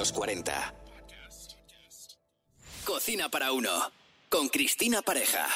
los 0.00 0.12
40. 0.12 0.74
Cocina 2.86 3.28
para 3.28 3.52
uno. 3.52 3.70
Con 4.30 4.48
Cristina 4.48 5.02
Pareja. 5.02 5.46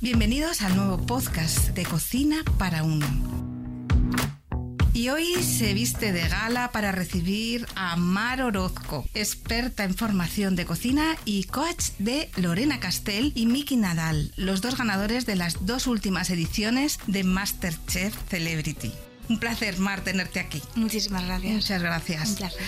Bienvenidos 0.00 0.62
al 0.62 0.74
nuevo 0.74 1.06
podcast 1.06 1.68
de 1.68 1.84
Cocina 1.84 2.42
para 2.58 2.82
uno. 2.82 3.45
Y 5.06 5.08
hoy 5.08 5.40
se 5.40 5.72
viste 5.72 6.10
de 6.10 6.26
gala 6.26 6.72
para 6.72 6.90
recibir 6.90 7.64
a 7.76 7.94
Mar 7.94 8.42
Orozco, 8.42 9.08
experta 9.14 9.84
en 9.84 9.94
formación 9.94 10.56
de 10.56 10.66
cocina 10.66 11.16
y 11.24 11.44
coach 11.44 11.90
de 12.00 12.28
Lorena 12.34 12.80
Castell 12.80 13.30
y 13.36 13.46
Miki 13.46 13.76
Nadal, 13.76 14.32
los 14.34 14.62
dos 14.62 14.76
ganadores 14.76 15.24
de 15.24 15.36
las 15.36 15.64
dos 15.64 15.86
últimas 15.86 16.28
ediciones 16.30 16.98
de 17.06 17.22
Masterchef 17.22 18.16
Celebrity. 18.28 18.90
Un 19.28 19.38
placer, 19.38 19.78
Mar, 19.78 20.00
tenerte 20.00 20.40
aquí. 20.40 20.60
Muchísimas 20.74 21.24
gracias. 21.24 21.52
Muchas 21.52 21.82
gracias. 21.82 22.28
Un 22.30 22.34
placer. 22.34 22.62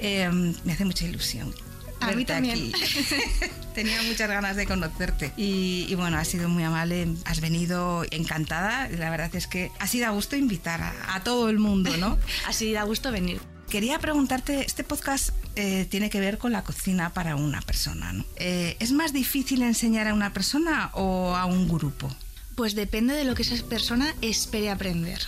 Eh, 0.00 0.54
me 0.64 0.72
hace 0.74 0.84
mucha 0.84 1.06
ilusión. 1.06 1.54
A 2.00 2.12
mí 2.12 2.26
también. 2.26 2.72
Tenía 3.74 4.02
muchas 4.02 4.28
ganas 4.28 4.56
de 4.56 4.66
conocerte. 4.66 5.32
Y, 5.36 5.86
y 5.88 5.94
bueno, 5.94 6.16
has 6.16 6.28
sido 6.28 6.48
muy 6.48 6.62
amable, 6.62 7.08
has 7.24 7.40
venido 7.40 8.04
encantada. 8.10 8.88
La 8.88 9.10
verdad 9.10 9.34
es 9.34 9.46
que 9.46 9.70
ha 9.80 9.86
sido 9.86 10.06
a 10.06 10.10
gusto 10.10 10.36
invitar 10.36 10.80
a, 10.80 11.14
a 11.14 11.24
todo 11.24 11.48
el 11.48 11.58
mundo, 11.58 11.96
¿no? 11.96 12.18
Así 12.46 12.72
da 12.72 12.84
gusto 12.84 13.10
venir. 13.10 13.40
Quería 13.68 13.98
preguntarte, 13.98 14.64
este 14.64 14.84
podcast 14.84 15.30
eh, 15.56 15.86
tiene 15.90 16.10
que 16.10 16.20
ver 16.20 16.38
con 16.38 16.52
la 16.52 16.62
cocina 16.62 17.12
para 17.12 17.34
una 17.34 17.60
persona, 17.60 18.12
¿no? 18.12 18.24
Eh, 18.36 18.76
¿Es 18.78 18.92
más 18.92 19.12
difícil 19.12 19.62
enseñar 19.62 20.06
a 20.06 20.14
una 20.14 20.32
persona 20.32 20.90
o 20.94 21.34
a 21.34 21.44
un 21.46 21.68
grupo? 21.68 22.14
Pues 22.54 22.74
depende 22.74 23.14
de 23.14 23.24
lo 23.24 23.34
que 23.34 23.42
esa 23.42 23.56
persona 23.66 24.14
espere 24.20 24.70
aprender. 24.70 25.18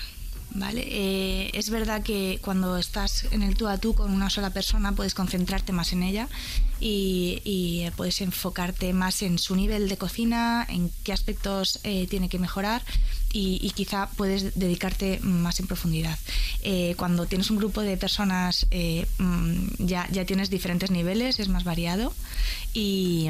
¿Vale? 0.51 0.87
Eh, 0.89 1.51
es 1.53 1.69
verdad 1.69 2.03
que 2.03 2.39
cuando 2.41 2.79
estás 2.79 3.27
en 3.31 3.43
el 3.43 3.57
tú 3.57 3.69
a 3.69 3.77
tú 3.77 3.95
con 3.95 4.11
una 4.11 4.31
sola 4.31 4.51
persona 4.51 4.93
puedes 4.93 5.13
concentrarte 5.13 5.73
más 5.73 5.93
en 5.93 6.03
ella 6.03 6.29
y, 6.81 7.43
y 7.45 7.91
puedes 7.97 8.23
enfocarte 8.23 8.93
más 8.95 9.21
en 9.21 9.39
su 9.39 9.55
nivel 9.55 9.89
de 9.89 9.99
cocina, 9.99 10.65
en 10.69 10.91
qué 11.05 11.13
aspectos 11.13 11.81
eh, 11.83 12.07
tiene 12.07 12.31
que 12.31 12.39
mejorar 12.39 12.83
y, 13.37 13.71
quizá 13.71 14.09
puedes 14.17 14.59
dedicarte 14.59 15.21
más 15.21 15.61
en 15.61 15.67
profundidad. 15.67 16.19
Eh, 16.63 16.95
cuando 16.97 17.27
tienes 17.27 17.51
un 17.51 17.59
grupo 17.59 17.83
de 17.83 17.97
personas 17.97 18.67
eh, 18.71 19.07
mm, 19.19 19.67
ya, 19.79 20.09
ya 20.11 20.25
tienes 20.25 20.49
diferentes 20.49 20.91
niveles, 20.91 21.39
es 21.39 21.49
más 21.49 21.65
variado 21.65 22.15
y 22.73 23.29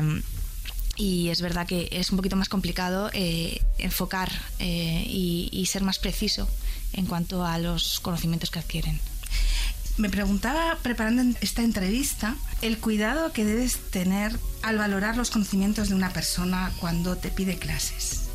es 1.28 1.40
verdad 1.42 1.66
que 1.66 1.88
es 1.90 2.10
un 2.10 2.16
poquito 2.16 2.36
más 2.36 2.48
complicado 2.48 3.10
eh, 3.12 3.60
enfocar 3.78 4.30
eh, 4.58 5.04
y 5.06 5.66
ser 5.66 5.82
más 5.82 5.98
preciso 5.98 6.48
en 6.92 7.06
cuanto 7.06 7.44
a 7.44 7.58
los 7.58 8.00
conocimientos 8.00 8.50
que 8.50 8.58
adquieren. 8.58 9.00
Me 9.96 10.10
preguntaba, 10.10 10.76
preparando 10.82 11.22
esta 11.40 11.62
entrevista, 11.62 12.36
el 12.60 12.78
cuidado 12.78 13.32
que 13.32 13.46
debes 13.46 13.78
tener 13.90 14.38
al 14.62 14.76
valorar 14.76 15.16
los 15.16 15.30
conocimientos 15.30 15.88
de 15.88 15.94
una 15.94 16.10
persona 16.10 16.70
cuando 16.80 17.16
te 17.16 17.30
pide 17.30 17.58
clases. 17.58 18.25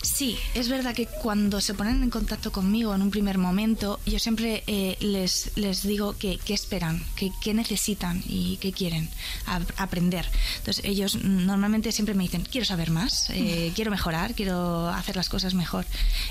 Sí, 0.00 0.38
es 0.54 0.68
verdad 0.68 0.94
que 0.94 1.06
cuando 1.06 1.60
se 1.60 1.74
ponen 1.74 2.04
en 2.04 2.10
contacto 2.10 2.52
conmigo 2.52 2.94
en 2.94 3.02
un 3.02 3.10
primer 3.10 3.36
momento, 3.36 3.98
yo 4.06 4.20
siempre 4.20 4.62
eh, 4.68 4.96
les, 5.00 5.50
les 5.56 5.82
digo 5.82 6.16
que, 6.16 6.38
qué 6.38 6.54
esperan, 6.54 7.02
que, 7.16 7.32
qué 7.42 7.52
necesitan 7.52 8.22
y 8.28 8.58
qué 8.58 8.72
quieren 8.72 9.08
a- 9.46 9.60
aprender. 9.76 10.24
Entonces 10.58 10.84
ellos 10.84 11.16
normalmente 11.24 11.90
siempre 11.90 12.14
me 12.14 12.22
dicen, 12.22 12.42
quiero 12.48 12.64
saber 12.64 12.90
más, 12.92 13.28
eh, 13.30 13.72
quiero 13.74 13.90
mejorar, 13.90 14.34
quiero 14.36 14.88
hacer 14.88 15.16
las 15.16 15.28
cosas 15.28 15.54
mejor. 15.54 15.84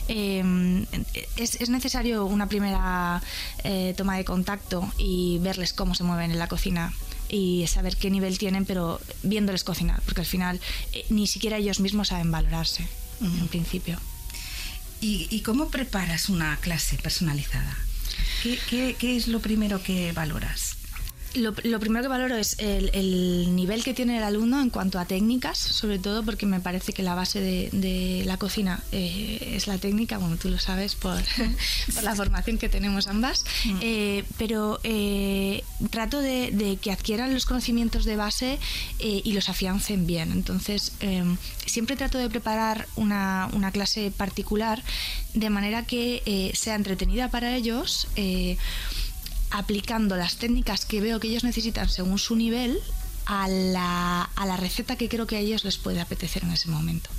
Eh, 0.08 0.86
es, 1.36 1.55
es 1.55 1.70
necesario 1.70 2.26
una 2.26 2.48
primera 2.48 3.22
eh, 3.66 3.94
toma 3.98 4.16
de 4.16 4.23
contacto 4.23 4.89
y 4.98 5.39
verles 5.39 5.73
cómo 5.73 5.94
se 5.94 6.05
mueven 6.05 6.32
en 6.32 6.39
la 6.39 6.48
cocina 6.48 6.94
y 7.30 7.67
saber 7.67 7.98
qué 7.98 8.10
nivel 8.10 8.38
tienen, 8.38 8.64
pero 8.66 9.02
viéndoles 9.23 9.66
cocinar, 9.66 10.02
porque 10.05 10.22
al 10.22 10.28
final 10.28 10.61
eh, 10.94 11.05
ni 11.10 11.28
siquiera 11.28 11.58
ellos 11.58 11.82
mismos 11.82 12.08
saben 12.08 12.32
valorarse 12.32 12.88
en 13.22 13.48
principio. 13.48 14.00
¿Y, 15.02 15.28
y 15.30 15.42
cómo 15.42 15.70
preparas 15.70 16.30
una 16.30 16.58
clase 16.58 16.98
personalizada? 16.98 17.78
¿Qué, 18.44 18.60
qué- 18.70 18.95
qué 18.98 19.16
es 19.16 19.28
lo 19.28 19.39
primero 19.39 19.82
que 19.83 20.11
valoras? 20.11 20.78
Lo, 21.36 21.54
lo 21.64 21.80
primero 21.80 22.02
que 22.04 22.08
valoro 22.08 22.36
es 22.36 22.58
el, 22.60 22.89
el 22.93 23.55
nivel 23.55 23.83
que 23.83 23.93
tiene 23.93 24.17
el 24.17 24.23
alumno 24.23 24.61
en 24.61 24.70
cuanto 24.70 24.98
a 24.98 25.05
técnicas, 25.05 25.58
sobre 25.58 25.99
todo 25.99 26.23
porque 26.23 26.45
me 26.45 26.60
parece 26.60 26.93
que 26.93 27.04
la 27.04 27.14
base 27.15 27.39
de, 27.39 27.70
de 27.73 28.23
la 28.26 28.38
cocina 28.38 28.82
eh, 28.92 29.54
es 29.55 29.67
la 29.67 29.77
técnica, 29.77 30.17
bueno, 30.17 30.37
tú 30.37 30.49
lo 30.49 30.58
sabes 30.58 30.95
por, 30.95 31.21
por 31.93 32.04
la 32.04 32.16
formación 32.16 32.58
que 32.58 32.70
tenemos 32.70 33.08
ambas, 33.08 33.45
Eh, 33.82 34.23
pero 34.37 34.80
eh, 34.83 35.64
trato 35.92 36.21
de, 36.21 36.52
de 36.52 36.77
que 36.77 36.92
adquieran 36.92 37.33
los 37.33 37.45
conocimientos 37.45 38.05
de 38.05 38.16
base 38.16 38.58
eh, 38.99 39.21
y 39.23 39.33
los 39.33 39.49
afiancen 39.49 40.08
bien. 40.08 40.32
Entonces, 40.32 40.93
eh, 41.02 41.23
siempre 41.66 41.95
trato 41.95 42.17
de 42.17 42.30
preparar 42.30 42.87
una, 42.95 43.49
una 43.54 43.71
clase 43.71 44.11
particular 44.11 44.82
de 45.33 45.49
manera 45.49 45.86
que 45.86 46.23
eh, 46.26 46.52
sea 46.55 46.76
entretenida 46.76 47.30
para 47.30 47.55
ellos. 47.55 48.08
Aplicando 49.52 50.16
las 50.16 50.38
técnicas 50.38 50.86
que 50.86 51.02
veo 51.02 51.20
que 51.20 51.28
ellos 51.28 51.44
necesitan 51.44 51.90
según 51.90 52.20
su 52.20 52.36
nivel 52.36 52.80
a 53.26 53.48
la, 53.48 54.24
a 54.24 54.46
la 54.46 54.58
receta 54.58 54.96
que 54.96 55.10
creo 55.10 55.28
que 55.28 55.36
a 55.36 55.40
ellos 55.40 55.66
les 55.66 55.78
puede 55.78 56.00
apetecer 56.00 56.44
en 56.44 56.52
ese 56.52 56.70
momento. 56.70 57.10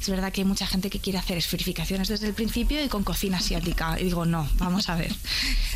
Es 0.00 0.08
verdad 0.08 0.32
que 0.32 0.42
hay 0.42 0.44
mucha 0.46 0.66
gente 0.66 0.90
que 0.90 1.00
quiere 1.00 1.18
hacer 1.18 1.38
esferificaciones 1.38 2.08
desde 2.08 2.26
el 2.26 2.34
principio 2.34 2.84
y 2.84 2.88
con 2.88 3.04
cocina 3.04 3.38
asiática. 3.38 3.98
Y 3.98 4.04
digo, 4.04 4.26
no, 4.26 4.48
vamos 4.58 4.88
a 4.88 4.96
ver. 4.96 5.14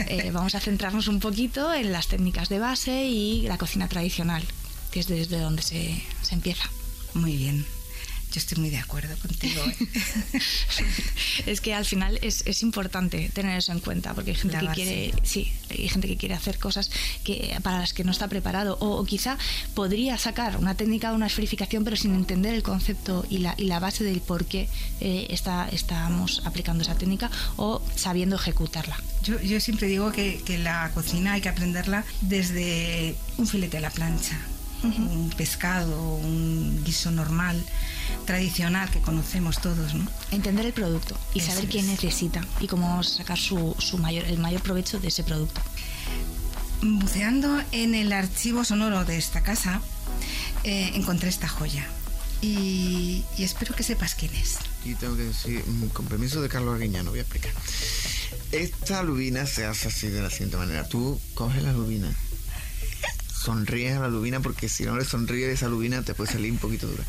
Eh, 0.07 0.31
vamos 0.33 0.55
a 0.55 0.61
centrarnos 0.61 1.09
un 1.09 1.19
poquito 1.19 1.75
en 1.75 1.91
las 1.93 2.07
técnicas 2.07 2.49
de 2.49 2.61
base 2.61 3.05
y 3.07 3.43
la 3.43 3.59
cocina 3.59 3.89
tradicional, 3.89 4.45
que 4.93 5.01
es 5.01 5.09
desde 5.09 5.41
donde 5.41 5.61
se, 5.61 6.03
se 6.23 6.35
empieza. 6.35 6.71
Muy 7.15 7.37
bien. 7.37 7.67
Yo 8.33 8.39
estoy 8.41 8.59
muy 8.59 8.71
de 8.71 8.79
acuerdo 8.79 9.17
contigo. 9.19 9.63
¿eh? 9.65 9.77
es 11.47 11.61
que 11.61 11.75
al 11.75 11.85
final 11.85 12.19
es, 12.23 12.43
es 12.47 12.63
importante 12.63 13.31
tener 13.33 13.57
eso 13.59 13.73
en 13.73 13.81
cuenta 13.81 14.15
porque 14.15 14.33
hay 14.33 14.37
gente 14.37 14.55
La 14.57 14.61
que 14.61 14.67
base. 14.67 14.83
quiere 14.83 15.13
sí 15.23 15.53
hay 15.71 15.89
gente 15.89 16.09
que 16.09 16.17
quiere 16.17 16.35
hacer 16.35 16.59
cosas 16.59 16.91
que 17.25 17.57
para 17.63 17.79
las 17.81 17.93
que 17.93 18.05
no 18.05 18.11
está 18.13 18.29
preparado 18.29 18.77
o, 18.81 18.97
o 18.99 19.05
quizá 19.05 19.39
podría 19.75 20.19
sacar 20.19 20.57
una 20.59 20.75
técnica 20.75 21.11
de 21.11 21.17
una 21.17 21.27
esferificación 21.27 21.85
pero 21.85 21.97
sin 21.97 22.15
entender 22.15 22.55
el 22.55 22.63
concepto 22.63 23.25
y 23.31 23.39
la, 23.39 23.55
y 23.57 23.65
la 23.65 23.81
base 23.81 24.05
del 24.05 24.21
por 24.21 24.45
qué 24.45 24.69
eh, 25.01 25.27
está, 25.31 25.69
estamos 25.71 26.43
aplicando 26.45 26.83
esa 26.83 26.95
técnica 26.97 27.31
o 27.57 27.83
sabiendo 27.97 28.37
ejecutarla 28.37 28.97
Yo, 29.23 29.41
yo 29.41 29.61
siempre 29.61 29.89
digo 29.89 30.13
que, 30.13 30.41
que 30.45 30.59
la 30.59 30.91
cocina 30.95 31.33
hay 31.33 31.41
que 31.41 31.49
aprenderla 31.49 32.05
desde 32.21 33.15
un 33.37 33.47
filete 33.47 33.79
a 33.79 33.81
la 33.81 33.91
plancha, 33.91 34.39
un 34.83 35.31
pescado, 35.37 36.15
un 36.17 36.83
guiso 36.85 37.11
normal, 37.11 37.63
tradicional 38.27 38.91
que 38.91 39.01
conocemos 39.01 39.61
todos, 39.61 39.95
¿no? 39.95 40.07
entender 40.31 40.67
el 40.67 40.73
producto 40.73 41.17
y 41.35 41.41
Eso 41.41 41.53
saber 41.53 41.75
es. 41.77 41.85
necesita 41.85 42.45
y 42.61 42.67
cómo 42.67 43.03
sacar 43.03 43.39
su, 43.39 43.75
su 43.79 43.99
mayor, 43.99 44.25
el 44.25 44.39
mayor 44.39 44.63
provecho 44.63 45.01
de 45.01 45.09
ese 45.09 45.25
producto 45.25 45.61
Buceando 46.81 47.61
en 47.73 47.95
el 47.97 48.13
archivo 48.13 48.63
sonoro 48.65 49.05
de 49.05 49.19
esta 49.19 49.43
casa, 49.43 49.81
eh, 50.63 50.93
encontré 50.95 51.29
esta 51.29 51.49
joya. 51.49 51.85
Y, 52.41 53.25
y 53.37 53.43
espero 53.43 53.75
que 53.75 53.83
sepas 53.83 54.15
quién 54.15 54.33
es. 54.37 54.59
Y 54.85 54.95
tengo 54.95 55.17
que 55.17 55.25
decir, 55.25 55.65
mm, 55.67 55.89
con 55.89 56.07
permiso 56.07 56.41
de 56.41 56.49
Carlos 56.49 56.75
Arguiñano, 56.75 57.11
voy 57.11 57.19
a 57.19 57.23
explicar. 57.23 57.51
Esta 58.53 59.03
lubina 59.03 59.45
se 59.45 59.67
hace 59.67 59.89
así 59.89 60.07
de 60.07 60.23
la 60.23 60.31
siguiente 60.31 60.57
manera. 60.57 60.89
Tú 60.89 61.21
coges 61.35 61.65
la 61.65 61.73
lubina, 61.73 62.13
sonríes 63.43 63.97
a 63.97 64.01
la 64.01 64.09
lubina 64.09 64.41
porque 64.41 64.69
si 64.69 64.85
no 64.85 64.97
le 64.97 65.05
sonríes 65.05 65.49
esa 65.51 65.69
lubina 65.69 66.03
te 66.03 66.15
puede 66.15 66.33
salir 66.33 66.51
un 66.53 66.59
poquito 66.59 66.87
dura. 66.87 67.05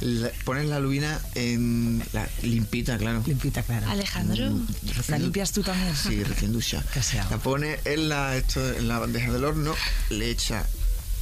La- 0.00 0.30
pones 0.44 0.66
la 0.68 0.78
lubina 0.80 1.20
en 1.34 2.02
la 2.12 2.28
limpita, 2.42 2.98
claro. 2.98 3.22
Limpita, 3.26 3.62
claro. 3.62 3.88
Alejandro 3.88 4.50
Mm, 4.50 4.66
¿La 5.08 5.18
limpias 5.18 5.52
tú 5.52 5.62
también? 5.62 5.94
Sí, 5.96 6.22
recién 6.24 6.52
ducha. 6.52 6.84
La 7.30 7.38
pones 7.38 7.78
en 7.86 8.08
la, 8.08 8.36
esto, 8.36 8.60
en 8.74 8.88
la 8.88 8.98
bandeja 8.98 9.32
del 9.32 9.44
horno, 9.44 9.74
le 10.10 10.30
echa, 10.30 10.64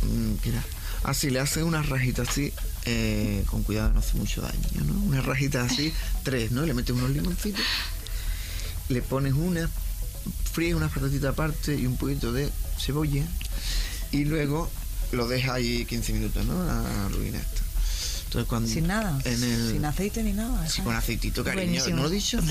mm, 0.03 0.33
mira, 0.44 0.62
así 1.05 1.31
le 1.31 1.41
hace 1.41 1.62
una 1.62 1.83
rajita 1.83 2.23
así, 2.23 2.53
eh, 2.85 3.44
con 3.47 3.62
cuidado 3.62 3.93
no 3.93 4.00
hace 4.00 4.17
mucho 4.17 4.41
daño, 4.43 4.85
¿no? 4.87 4.94
Una 5.03 5.21
rajita 5.21 5.62
así, 5.62 5.93
tres, 6.25 6.50
¿no? 6.53 6.62
Le 6.67 6.75
metes 6.75 6.94
unos 6.94 7.11
limoncitos, 7.11 7.65
le 8.88 9.03
pones 9.03 9.33
una, 9.35 9.69
fríes 10.53 10.75
unas 10.75 10.91
patatitas 10.93 11.31
aparte 11.33 11.75
y 11.75 11.87
un 11.87 11.97
poquito 11.97 12.33
de 12.33 12.50
cebolla 12.79 13.25
y 14.13 14.25
luego 14.25 14.71
lo 15.13 15.29
dejas 15.29 15.51
ahí 15.57 15.85
15 15.85 16.13
minutos, 16.13 16.45
¿no? 16.47 16.65
La 16.65 17.09
ruina 17.09 17.39
esta. 17.39 17.63
Entonces 18.25 18.49
cuando 18.49 18.69
Sin 18.69 18.87
nada. 18.87 19.19
en 19.25 19.43
el, 19.43 19.73
Sin 19.73 19.85
aceite 19.85 20.23
ni 20.23 20.33
nada. 20.33 20.67
Con 20.85 20.95
aceitito, 20.95 21.43
cariño. 21.43 21.65
Buenísimo. 21.65 21.97
¿No 21.97 22.03
lo 22.03 22.09
he 22.09 22.13
dicho? 22.13 22.39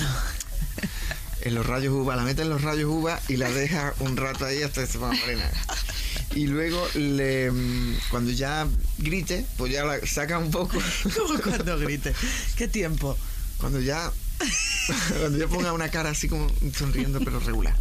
En 1.40 1.54
los 1.54 1.64
rayos 1.64 1.94
uva, 1.94 2.16
la 2.16 2.24
metes 2.24 2.42
en 2.42 2.50
los 2.50 2.62
rayos 2.62 2.90
uva 2.90 3.20
y 3.28 3.36
la 3.36 3.48
dejas 3.48 3.94
un 4.00 4.16
rato 4.16 4.44
ahí 4.44 4.62
hasta 4.64 4.80
que 4.80 4.88
se 4.88 4.98
ponga 4.98 5.16
morena. 5.16 5.48
Y 6.34 6.48
luego, 6.48 6.84
le, 6.94 7.50
mm, 7.50 7.96
cuando 8.10 8.32
ya 8.32 8.66
grite, 8.98 9.46
pues 9.56 9.72
ya 9.72 9.84
la 9.84 10.04
saca 10.04 10.38
un 10.38 10.50
poco. 10.50 10.78
¿Cómo 11.16 11.40
cuando 11.40 11.78
grite? 11.78 12.12
¿Qué 12.56 12.66
tiempo? 12.66 13.16
Cuando 13.58 13.80
ya, 13.80 14.10
cuando 15.20 15.38
ya 15.38 15.46
ponga 15.46 15.72
una 15.72 15.88
cara 15.90 16.10
así 16.10 16.28
como 16.28 16.50
sonriendo, 16.76 17.20
pero 17.20 17.38
regular. 17.38 17.76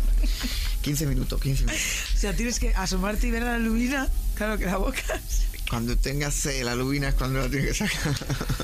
15 0.88 1.06
minutos, 1.08 1.42
15 1.42 1.66
minutos. 1.66 1.86
O 2.16 2.18
sea, 2.18 2.34
tienes 2.36 2.60
que 2.60 2.74
asomarte 2.74 3.28
y 3.28 3.32
ver 3.32 3.44
a 3.44 3.52
la 3.54 3.60
lubina. 3.60 4.08
Claro 4.36 4.58
que 4.58 4.66
la 4.66 4.78
boca. 4.78 5.02
Cuando 5.70 5.98
tengas 5.98 6.34
sed, 6.34 6.64
la 6.64 6.76
lubina 6.76 7.10
es 7.10 7.16
cuando 7.16 7.40
la 7.40 7.50
tienes 7.50 7.78
que 7.78 7.88
sacar. 7.88 8.16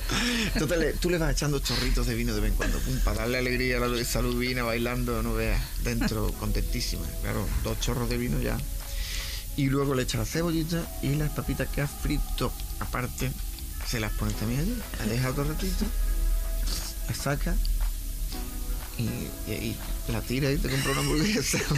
Entonces 0.53 0.77
le- 0.77 0.93
tú 0.93 1.09
le 1.09 1.17
vas 1.17 1.33
echando 1.33 1.59
chorritos 1.59 2.07
de 2.07 2.15
vino 2.15 2.33
de 2.33 2.39
vez 2.39 2.51
en 2.51 2.55
cuando, 2.57 2.79
pum, 2.79 2.97
para 3.03 3.17
darle 3.21 3.39
alegría 3.39 3.75
a 3.77 3.87
la, 3.87 3.99
esa 3.99 4.21
lubina 4.21 4.63
bailando, 4.63 5.21
no 5.21 5.33
veas, 5.33 5.61
dentro, 5.83 6.31
contentísima. 6.39 7.03
Claro, 7.21 7.45
dos 7.63 7.77
chorros 7.81 8.09
de 8.09 8.17
vino 8.17 8.39
ya. 8.41 8.57
Y 9.57 9.65
luego 9.67 9.93
le 9.95 10.03
echas 10.03 10.19
la 10.19 10.25
cebollita 10.25 10.81
y 11.01 11.15
las 11.15 11.29
papitas 11.31 11.67
que 11.67 11.81
has 11.81 11.91
frito 11.91 12.53
aparte, 12.79 13.31
se 13.85 13.99
las 13.99 14.13
pones 14.13 14.35
también 14.35 14.61
allí, 14.61 14.75
la 14.99 15.05
dejas 15.07 15.31
otro 15.31 15.43
ratito, 15.43 15.85
la 17.09 17.13
sacas 17.15 17.55
y, 18.97 19.51
y 19.51 19.75
la 20.11 20.21
tiras 20.21 20.53
y 20.53 20.57
te 20.57 20.69
compras 20.69 20.91
una 20.97 20.99
hamburguesa. 21.01 21.57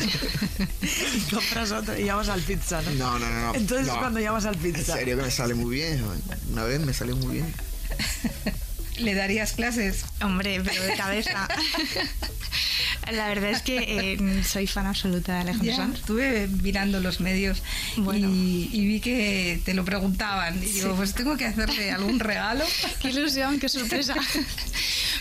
Y 1.15 1.19
compras 1.33 1.71
otra 1.71 1.99
y 1.99 2.05
llamas 2.05 2.29
al 2.29 2.41
pizza, 2.41 2.81
¿no? 2.81 2.91
No, 2.91 3.19
no, 3.19 3.29
no. 3.29 3.41
no. 3.47 3.55
Entonces 3.55 3.87
No. 3.87 3.97
cuando 3.99 4.19
llamas 4.19 4.45
al 4.45 4.55
En 4.55 4.61
pizza. 4.61 4.95
serio 4.97 5.17
que 5.17 5.23
me 5.23 5.31
sale 5.31 5.53
muy 5.53 5.75
bien. 5.75 6.03
Una 6.51 6.63
vez 6.63 6.79
me 6.81 6.93
salió 6.93 7.15
muy 7.15 7.35
bien. 7.35 7.53
¿Le 8.99 9.13
darías 9.13 9.53
clases? 9.53 10.05
Hombre, 10.21 10.61
pero 10.63 10.81
de 10.83 10.95
cabeza. 10.95 11.47
La 13.11 13.27
verdad 13.27 13.51
es 13.51 13.61
que 13.61 14.13
eh, 14.13 14.43
soy 14.43 14.65
fan 14.67 14.87
absoluta 14.87 15.33
de 15.35 15.39
Alejandro 15.41 15.67
Ya, 15.69 15.75
Sanz. 15.75 15.99
estuve 15.99 16.47
mirando 16.47 16.99
los 17.01 17.19
medios 17.19 17.61
Bueno. 17.97 18.29
y, 18.31 18.69
y 18.73 18.87
vi 18.87 18.99
que 18.99 19.61
te 19.63 19.73
lo 19.75 19.85
preguntaban. 19.85 20.57
Y 20.63 20.65
digo, 20.67 20.95
pues 20.95 21.13
tengo 21.13 21.37
que 21.37 21.45
hacerle 21.45 21.91
algún 21.91 22.19
regalo. 22.19 22.65
Qué 23.01 23.09
ilusión, 23.09 23.59
qué 23.59 23.69
sorpresa. 23.69 24.15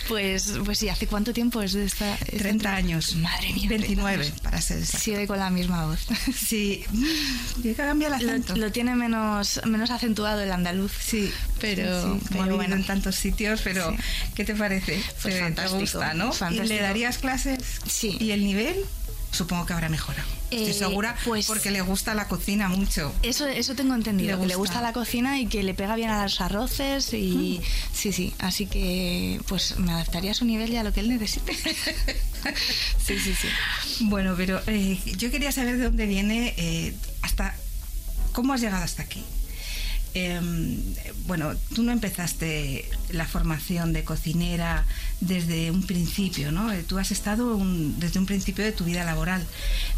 Pues, 0.09 0.53
pues 0.65 0.79
sí, 0.79 0.89
¿hace 0.89 1.06
cuánto 1.06 1.33
tiempo 1.33 1.62
es 1.62 1.73
de 1.73 1.85
esta? 1.85 2.15
esta 2.15 2.27
30 2.27 2.49
entrega? 2.49 2.77
años. 2.77 3.17
Madre 3.17 3.53
mía. 3.53 3.69
29, 3.69 4.17
30 4.19 4.31
años. 4.31 4.41
para 4.43 4.61
ser 4.61 4.79
exacto. 4.79 4.99
Sigue 5.05 5.27
con 5.27 5.39
la 5.39 5.51
misma 5.51 5.87
voz. 5.87 6.01
Sí, 6.35 6.85
que 7.62 7.75
cambiar 7.75 8.12
el 8.12 8.29
acento. 8.29 8.55
Lo, 8.56 8.67
lo 8.67 8.73
tiene 8.73 8.95
menos, 8.95 9.61
menos 9.67 9.91
acentuado 9.91 10.43
el 10.43 10.53
andaluz. 10.53 10.93
Sí, 11.01 11.33
pero, 11.61 12.03
sí, 12.15 12.19
sí, 12.21 12.29
como 12.29 12.43
pero 12.45 12.56
bueno. 12.56 12.77
en 12.77 12.85
tantos 12.85 13.15
sitios, 13.17 13.61
pero 13.62 13.91
Sí. 13.91 13.97
¿qué 14.35 14.45
te 14.45 14.55
parece? 14.55 15.01
Pues 15.23 15.35
Te- 15.35 15.41
fantástico, 15.41 15.77
Te 15.77 15.81
gusta, 15.83 16.15
¿no? 16.15 16.29
¿Y 16.31 16.33
fantástico. 16.33 16.75
le 16.75 16.81
darías 16.81 17.19
clases? 17.19 17.59
Sí. 17.87 18.17
¿Y 18.21 18.31
el 18.33 18.45
nivel? 18.45 18.77
Supongo 19.35 19.67
que 19.67 19.73
habrá 19.73 19.89
mejorado. 19.89 20.29
Estoy 20.51 20.71
Eh, 20.71 20.73
segura 20.75 21.17
pues- 21.25 21.47
porque 21.47 21.71
le 21.71 21.81
gusta 21.81 22.15
la 22.15 22.29
cocina 22.29 22.69
mucho. 22.69 23.13
Eso, 23.23 23.47
eso 23.49 23.75
tengo 23.75 23.95
entendido, 23.95 24.37
Le 24.37 24.43
que 24.43 24.49
le 24.49 24.55
gusta. 24.55 24.81
la 24.81 24.93
cocina 24.93 25.41
y 25.41 25.47
que 25.47 25.63
le 25.65 25.75
pega 25.75 25.97
bien 25.97 26.11
a 26.11 26.23
los 26.23 26.41
arroces 26.41 27.13
y 27.13 27.61
sí, 27.93 28.13
sí, 28.13 28.33
así 28.39 28.67
que 28.67 29.41
pues 29.49 29.77
me 29.79 29.93
adaptaría 29.93 30.31
a 30.31 30.35
su 30.35 30.45
nivel 30.45 30.73
y 30.73 30.77
a 30.77 30.85
lo 30.85 30.93
que 30.93 31.01
él 31.01 31.09
necesite. 31.09 31.53
sí, 33.05 33.19
sí, 33.19 33.35
sí. 33.35 33.49
Bueno, 34.01 34.35
pero 34.37 34.61
eh, 34.67 34.99
yo 35.17 35.31
quería 35.31 35.51
saber 35.53 35.77
de 35.79 35.85
dónde 35.85 36.07
viene, 36.07 36.55
eh, 36.57 36.95
hasta 37.23 37.57
cómo 38.33 38.53
has 38.53 38.61
llegado 38.61 38.85
hasta 38.85 39.03
aquí. 39.03 39.23
Em, 40.17 40.81
bueno, 41.27 41.55
tú 41.75 41.83
no 41.83 41.91
empezaste 41.91 42.89
la 43.11 43.27
formación 43.27 43.93
de 43.93 44.05
cocinera 44.05 44.87
desde 45.26 45.71
un 45.71 45.82
principio, 45.82 46.53
¿no? 46.53 46.73
Eh, 46.73 46.82
Tú 46.87 46.99
has 46.99 47.11
estado 47.11 47.56
un- 47.56 47.99
desde 47.99 48.19
un 48.19 48.26
principio 48.26 48.65
de 48.65 48.73
tu 48.73 48.85
vida 48.85 49.05
laboral. 49.05 49.44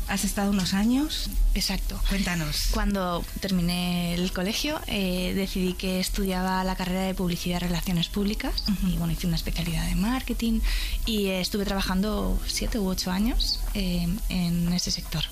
¿Has 0.09 0.25
estado 0.25 0.51
unos 0.51 0.73
años? 0.75 1.31
Exacto. 1.55 2.01
Cuéntanos. 2.09 2.69
Cuando 2.71 3.25
terminé 3.41 4.15
el 4.15 4.33
colegio 4.33 4.81
eh, 4.87 5.33
decidí 5.35 5.73
que 5.75 5.99
estudiaba 6.01 6.63
la 6.65 6.77
carrera 6.77 7.03
de 7.03 7.15
publicidad 7.15 7.57
y 7.57 7.65
relaciones 7.65 8.09
públicas 8.09 8.63
y 8.87 8.97
bueno 8.97 9.13
hice 9.13 9.27
una 9.27 9.37
especialidad 9.37 9.85
de 9.87 9.95
marketing 9.97 10.61
y 11.07 11.27
eh, 11.27 11.41
estuve 11.41 11.65
trabajando 11.65 12.41
siete 12.47 12.79
u 12.79 12.87
ocho 12.89 13.11
años 13.11 13.59
eh, 13.75 14.07
en 14.29 14.73
ese 14.73 14.91
sector. 14.91 15.25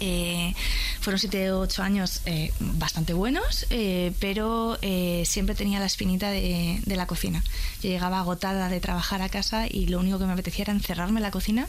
Eh, 0.00 0.54
fueron 1.00 1.18
siete 1.18 1.50
o 1.50 1.60
ocho 1.60 1.82
años 1.82 2.20
eh, 2.26 2.52
bastante 2.60 3.12
buenos, 3.12 3.66
eh, 3.70 4.12
pero 4.20 4.78
eh, 4.82 5.24
siempre 5.26 5.54
tenía 5.54 5.80
la 5.80 5.86
espinita 5.86 6.30
de, 6.30 6.80
de 6.84 6.96
la 6.96 7.06
cocina. 7.06 7.42
Yo 7.82 7.88
llegaba 7.88 8.20
agotada 8.20 8.68
de 8.68 8.80
trabajar 8.80 9.22
a 9.22 9.28
casa 9.28 9.66
y 9.68 9.86
lo 9.86 9.98
único 9.98 10.18
que 10.18 10.26
me 10.26 10.32
apetecía 10.32 10.62
era 10.64 10.72
encerrarme 10.72 11.18
en 11.18 11.24
la 11.24 11.30
cocina 11.30 11.68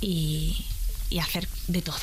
y, 0.00 0.64
y 1.10 1.18
hacer 1.18 1.48
de 1.68 1.82
todo. 1.82 1.98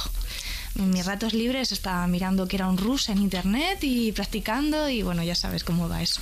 En 0.78 0.92
mis 0.92 1.06
ratos 1.06 1.34
libres 1.34 1.72
estaba 1.72 2.06
mirando 2.08 2.48
que 2.48 2.56
era 2.56 2.68
un 2.68 2.78
rus 2.78 3.10
en 3.10 3.18
internet 3.18 3.80
y 3.82 4.12
practicando 4.12 4.90
y 4.90 5.02
bueno, 5.02 5.24
ya 5.24 5.36
sabes 5.36 5.64
cómo 5.64 5.90
va 5.90 6.02
eso. 6.02 6.22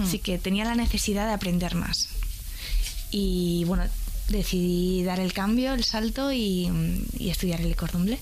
Así 0.00 0.20
que 0.20 0.38
tenía 0.38 0.64
la 0.64 0.76
necesidad 0.76 1.26
de 1.26 1.32
aprender 1.32 1.74
más. 1.74 2.08
Y 3.10 3.64
bueno, 3.66 3.84
decidí 4.28 5.02
dar 5.02 5.18
el 5.18 5.32
cambio, 5.32 5.74
el 5.74 5.84
salto 5.84 6.32
y, 6.32 6.70
y 7.18 7.30
estudiar 7.30 7.60
el 7.60 7.74
cordon 7.76 8.04
bleu. 8.04 8.18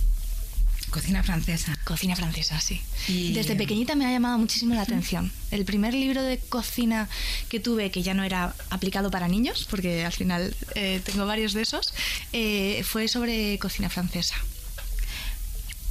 Cocina 0.91 1.23
francesa. 1.23 1.77
Cocina 1.85 2.17
francesa, 2.17 2.61
sí. 2.61 2.81
Y- 3.09 3.33
Desde 3.33 3.55
pequeñita 3.57 3.95
me 3.95 4.07
ha 4.07 4.11
llamado 4.13 4.39
muchísimo 4.39 4.75
la 4.75 4.83
atención. 4.83 5.31
El 5.51 5.65
primer 5.65 5.93
libro 5.95 6.23
de 6.23 6.39
cocina 6.39 7.09
que 7.49 7.61
tuve, 7.61 7.91
que 7.91 8.03
ya 8.03 8.15
no 8.15 8.23
era 8.25 8.55
aplicado 8.71 9.11
para 9.11 9.29
niños, 9.29 9.67
porque 9.71 10.05
al 10.05 10.13
final 10.13 10.55
eh, 10.75 11.01
tengo 11.05 11.27
varios 11.27 11.53
de 11.53 11.63
esos, 11.63 11.93
eh, 12.33 12.83
fue 12.85 13.09
sobre 13.09 13.59
cocina 13.59 13.91
francesa. 13.91 14.37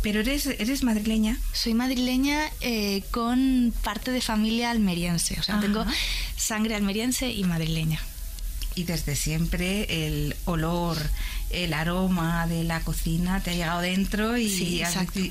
Pero 0.01 0.19
eres, 0.21 0.45
eres 0.45 0.83
madrileña. 0.83 1.37
Soy 1.51 1.73
madrileña 1.73 2.39
eh, 2.61 3.03
con 3.11 3.73
parte 3.83 4.11
de 4.11 4.21
familia 4.21 4.69
almeriense, 4.71 5.35
o 5.39 5.43
sea, 5.43 5.55
Ajá. 5.55 5.63
tengo 5.65 5.85
sangre 6.37 6.75
almeriense 6.75 7.31
y 7.31 7.43
madrileña. 7.43 7.99
Y 8.75 8.83
desde 8.83 9.15
siempre 9.15 10.05
el 10.05 10.35
olor, 10.45 10.97
el 11.49 11.73
aroma 11.73 12.47
de 12.47 12.63
la 12.63 12.81
cocina 12.81 13.41
te 13.41 13.51
ha 13.51 13.53
llegado 13.53 13.81
dentro 13.81 14.37
y, 14.37 14.49
Sí, 14.49 14.83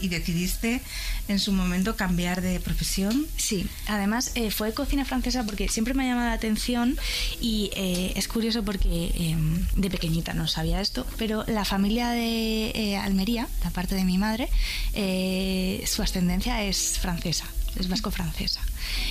decidiste 0.08 0.80
en 1.28 1.38
su 1.38 1.52
momento 1.52 1.96
cambiar 1.96 2.40
de 2.40 2.60
profesión. 2.60 3.26
Sí, 3.36 3.66
además 3.86 4.32
eh, 4.34 4.50
fue 4.50 4.72
cocina 4.72 5.04
francesa 5.04 5.44
porque 5.44 5.68
siempre 5.68 5.94
me 5.94 6.04
ha 6.04 6.06
llamado 6.08 6.28
la 6.28 6.34
atención 6.34 6.96
y 7.40 7.70
eh, 7.76 8.12
es 8.16 8.28
curioso 8.28 8.62
porque 8.64 9.12
eh, 9.14 9.36
de 9.76 9.90
pequeñita 9.90 10.34
no 10.34 10.46
sabía 10.48 10.80
esto, 10.80 11.06
pero 11.18 11.44
la 11.46 11.64
familia 11.64 12.10
de 12.10 12.70
eh, 12.74 12.96
Almería, 12.96 13.48
la 13.62 13.70
parte 13.70 13.94
de 13.94 14.04
mi 14.04 14.18
madre, 14.18 14.48
eh, 14.94 15.84
su 15.86 16.02
ascendencia 16.02 16.62
es 16.62 16.98
francesa, 16.98 17.46
es 17.76 17.88
vasco-francesa. 17.88 18.60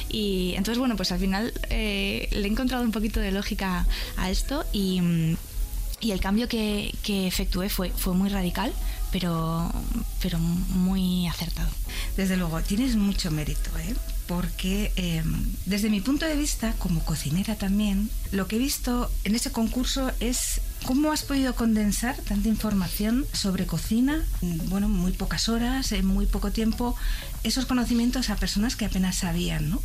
Y 0.10 0.54
entonces, 0.56 0.78
bueno, 0.80 0.96
pues 0.96 1.12
al 1.12 1.20
final 1.20 1.54
eh, 1.70 2.28
le 2.32 2.48
he 2.48 2.52
encontrado 2.52 2.84
un 2.84 2.92
poquito 2.92 3.20
de 3.20 3.32
lógica 3.32 3.86
a 4.18 4.30
esto 4.30 4.66
y... 4.74 5.36
y 6.00 6.12
el 6.12 6.20
cambio 6.20 6.48
que, 6.48 6.94
que 7.02 7.28
efectué 7.28 7.70
fue, 7.70 7.90
fue 7.90 8.14
muy 8.14 8.30
radical, 8.30 8.74
pero, 9.12 9.72
pero 10.22 10.38
muy 10.40 11.28
acertado. 11.28 11.70
Desde 12.18 12.36
luego, 12.36 12.62
tienes 12.62 12.96
mucho 12.96 13.32
mérito, 13.32 13.70
¿eh? 13.80 13.96
porque 14.28 14.92
eh, 14.96 15.24
desde 15.66 15.90
mi 15.90 16.02
punto 16.02 16.26
de 16.26 16.36
vista, 16.36 16.74
como 16.80 17.04
cocinera 17.04 17.56
también, 17.56 18.10
lo 18.32 18.48
que 18.48 18.56
he 18.56 18.60
visto 18.60 19.12
en 19.24 19.36
ese 19.36 19.52
concurso 19.52 20.12
es 20.20 20.62
cómo 20.84 21.12
has 21.12 21.24
podido 21.24 21.56
condensar 21.56 22.16
tanta 22.18 22.50
información 22.50 23.26
sobre 23.34 23.66
cocina, 23.66 24.24
bueno, 24.70 24.88
en 24.88 24.92
muy 24.92 25.12
pocas 25.12 25.50
horas, 25.50 25.92
en 25.92 26.06
muy 26.06 26.26
poco 26.26 26.52
tiempo, 26.52 26.96
esos 27.44 27.66
conocimientos 27.66 28.30
a 28.30 28.36
personas 28.36 28.76
que 28.76 28.86
apenas 28.86 29.18
sabían, 29.18 29.70
¿no? 29.70 29.82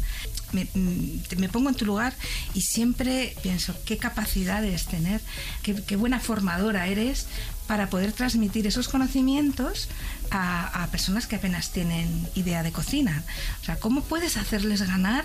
Me, 0.53 0.69
mm, 0.75 1.51
pongo 1.53 1.69
en 1.69 1.75
tu 1.75 1.85
lugar 1.85 2.15
y 2.55 2.63
siempre 2.63 3.37
pienso 3.43 3.75
qué 3.85 3.99
capacidades 3.99 4.87
tener, 4.87 5.21
qué, 5.63 5.75
qué 5.83 5.97
buena 5.97 6.21
formadora 6.21 6.87
eres 6.87 7.27
para 7.67 7.91
poder 7.91 8.13
transmitir 8.13 8.67
esos 8.67 8.89
conocimientos 8.89 9.89
a, 10.31 10.83
a 10.83 10.87
personas 10.89 11.27
que 11.27 11.37
apenas 11.37 11.71
tienen 11.71 12.29
idea 12.35 12.63
de 12.63 12.73
cocina. 12.73 13.25
O 13.61 13.65
sea, 13.65 13.77
¿cómo 13.77 14.03
puedes 14.03 14.37
hacerles 14.37 14.83
ganar 14.83 15.25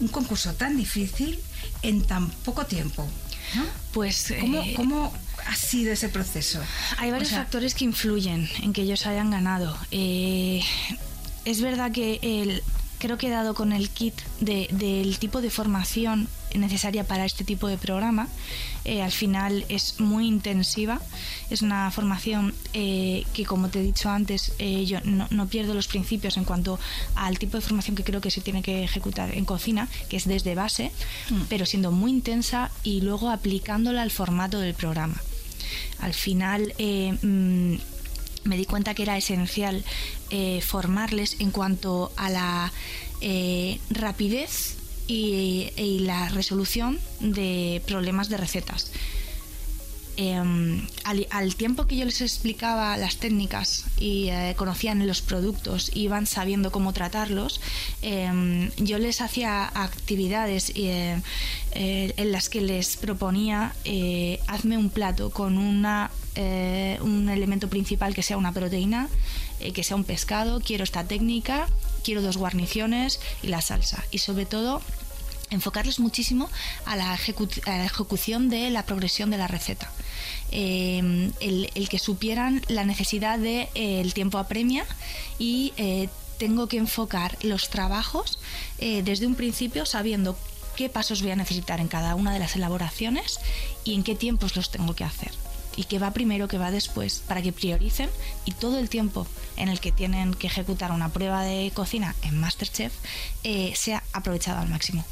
un 0.00 0.08
concurso 0.08 0.54
tan 0.54 0.76
difícil 0.76 1.38
en 1.82 2.02
tan 2.02 2.30
poco 2.30 2.66
tiempo? 2.66 3.08
¿No? 3.54 3.64
Pues 3.92 4.34
¿Cómo, 4.40 4.60
eh, 4.60 4.72
cómo 4.76 5.12
ha 5.46 5.56
sido 5.56 5.92
ese 5.92 6.08
proceso? 6.08 6.60
Hay 6.98 7.10
varios 7.10 7.28
O 7.28 7.30
sea, 7.30 7.42
factores 7.42 7.74
que 7.74 7.84
influyen 7.84 8.48
en 8.62 8.72
que 8.72 8.82
ellos 8.82 9.06
hayan 9.06 9.30
ganado. 9.30 9.76
Eh, 9.90 10.62
es 11.44 11.60
verdad 11.60 11.92
que 11.92 12.18
el, 12.22 12.62
creo 13.04 13.18
que 13.18 13.26
he 13.26 13.30
dado 13.30 13.52
con 13.54 13.72
el 13.74 13.90
kit 13.90 14.14
de- 14.40 14.66
del 14.72 15.18
tipo 15.18 15.42
de 15.42 15.50
formación 15.50 16.26
necesaria 16.54 17.04
para 17.04 17.24
este 17.26 17.44
tipo 17.44 17.66
de 17.68 17.76
programa. 17.76 18.28
Eh, 18.86 19.02
al 19.02 19.10
final 19.12 19.66
es 19.68 20.00
muy 20.00 20.26
intensiva. 20.26 21.00
Es 21.50 21.60
una 21.60 21.90
formación 21.90 22.54
eh, 22.72 23.24
que, 23.34 23.44
como 23.44 23.68
te 23.68 23.80
he 23.80 23.82
dicho 23.82 24.08
antes, 24.08 24.52
eh, 24.58 24.86
yo 24.86 25.00
no, 25.04 25.26
no 25.30 25.46
pierdo 25.48 25.74
los 25.74 25.86
principios 25.88 26.36
en 26.38 26.44
cuanto 26.44 26.78
al 27.14 27.38
tipo 27.38 27.58
de 27.58 27.60
formación 27.62 27.94
que 27.96 28.04
creo 28.04 28.20
que 28.22 28.30
se 28.30 28.40
tiene 28.40 28.62
que 28.62 28.84
ejecutar 28.84 29.36
en 29.36 29.44
cocina, 29.44 29.88
que 30.08 30.16
es 30.16 30.26
desde 30.26 30.54
base, 30.54 30.90
pero 31.50 31.66
siendo 31.66 31.90
muy 31.92 32.10
intensa 32.10 32.70
y 32.84 33.00
luego 33.02 33.28
aplicándola 33.30 34.00
al 34.02 34.10
formato 34.10 34.60
del 34.60 34.74
programa. 34.74 35.20
Al 36.00 36.14
final, 36.14 36.72
mm, 36.78 37.74
me 38.44 38.56
di 38.56 38.66
cuenta 38.66 38.94
que 38.94 39.02
era 39.02 39.16
esencial 39.16 39.84
eh, 40.30 40.60
formarles 40.60 41.36
en 41.40 41.50
cuanto 41.50 42.12
a 42.16 42.30
la 42.30 42.72
eh, 43.20 43.80
rapidez 43.90 44.76
y, 45.06 45.70
y 45.76 46.00
la 46.00 46.28
resolución 46.28 46.98
de 47.20 47.82
problemas 47.86 48.28
de 48.28 48.36
recetas. 48.36 48.92
Em, 50.16 50.86
al, 51.02 51.56
tiempo 51.56 51.86
que 51.86 51.96
yo 51.96 52.04
les 52.04 52.20
explicaba 52.20 52.96
las 52.96 53.16
técnicas 53.16 53.84
y 53.98 54.28
eh, 54.28 54.54
conocían 54.56 55.04
los 55.06 55.22
productos, 55.22 55.90
iban 55.94 56.26
sabiendo 56.26 56.70
cómo 56.70 56.92
tratarlos, 56.92 57.60
em, 58.00 58.70
yo 58.76 58.98
les 58.98 59.20
hacía 59.20 59.66
actividades 59.66 60.70
eh, 60.76 61.20
eh, 61.72 62.14
en 62.16 62.30
las 62.30 62.48
que 62.48 62.60
les 62.60 62.96
proponía 62.96 63.74
hazme 64.46 64.78
un 64.78 64.90
plato 64.90 65.30
con 65.30 65.58
un 65.58 67.28
elemento 67.28 67.68
principal 67.68 68.14
que 68.14 68.22
sea 68.22 68.36
una 68.36 68.52
proteína, 68.52 69.08
que 69.74 69.82
sea 69.82 69.96
un 69.96 70.04
pescado, 70.04 70.60
quiero 70.60 70.84
esta 70.84 71.04
técnica, 71.04 71.66
quiero 72.04 72.22
dos 72.22 72.36
guarniciones 72.36 73.20
y 73.42 73.48
la 73.48 73.60
salsa. 73.60 74.04
Y 74.10 74.18
sobre 74.18 74.46
todo 74.46 74.80
enfocarles 75.54 75.98
muchísimo 76.00 76.50
a 76.84 76.96
la, 76.96 77.16
ejecu- 77.16 77.66
a 77.66 77.78
la 77.78 77.84
ejecución 77.86 78.48
de 78.50 78.70
la 78.70 78.84
progresión 78.84 79.30
de 79.30 79.38
la 79.38 79.46
receta. 79.46 79.90
Eh, 80.50 81.30
el, 81.40 81.70
el 81.74 81.88
que 81.88 81.98
supieran 81.98 82.62
la 82.68 82.84
necesidad 82.84 83.38
de 83.38 83.68
eh, 83.74 84.08
tiempo 84.14 84.38
apremia 84.38 84.84
y 85.38 85.72
eh, 85.76 86.08
tengo 86.38 86.68
que 86.68 86.76
enfocar 86.76 87.36
los 87.42 87.70
trabajos 87.70 88.38
eh, 88.78 89.02
desde 89.02 89.26
un 89.26 89.34
principio 89.34 89.86
sabiendo 89.86 90.36
qué 90.76 90.88
pasos 90.88 91.22
voy 91.22 91.30
a 91.30 91.36
necesitar 91.36 91.80
en 91.80 91.88
cada 91.88 92.14
una 92.14 92.32
de 92.32 92.38
las 92.38 92.56
elaboraciones 92.56 93.38
y 93.84 93.94
en 93.94 94.02
qué 94.02 94.14
tiempos 94.14 94.54
los 94.56 94.70
tengo 94.70 94.94
que 94.94 95.04
hacer 95.04 95.30
y 95.76 95.84
qué 95.84 95.98
va 95.98 96.12
primero, 96.12 96.46
qué 96.46 96.58
va 96.58 96.70
después, 96.70 97.22
para 97.26 97.42
que 97.42 97.52
prioricen 97.52 98.08
y 98.44 98.52
todo 98.52 98.78
el 98.78 98.88
tiempo 98.88 99.26
en 99.56 99.68
el 99.68 99.80
que 99.80 99.90
tienen 99.90 100.34
que 100.34 100.46
ejecutar 100.46 100.92
una 100.92 101.08
prueba 101.08 101.42
de 101.42 101.72
cocina 101.74 102.14
en 102.22 102.38
Masterchef 102.38 102.92
eh, 103.42 103.72
sea 103.74 104.04
aprovechado 104.12 104.60
al 104.60 104.68
máximo 104.68 105.04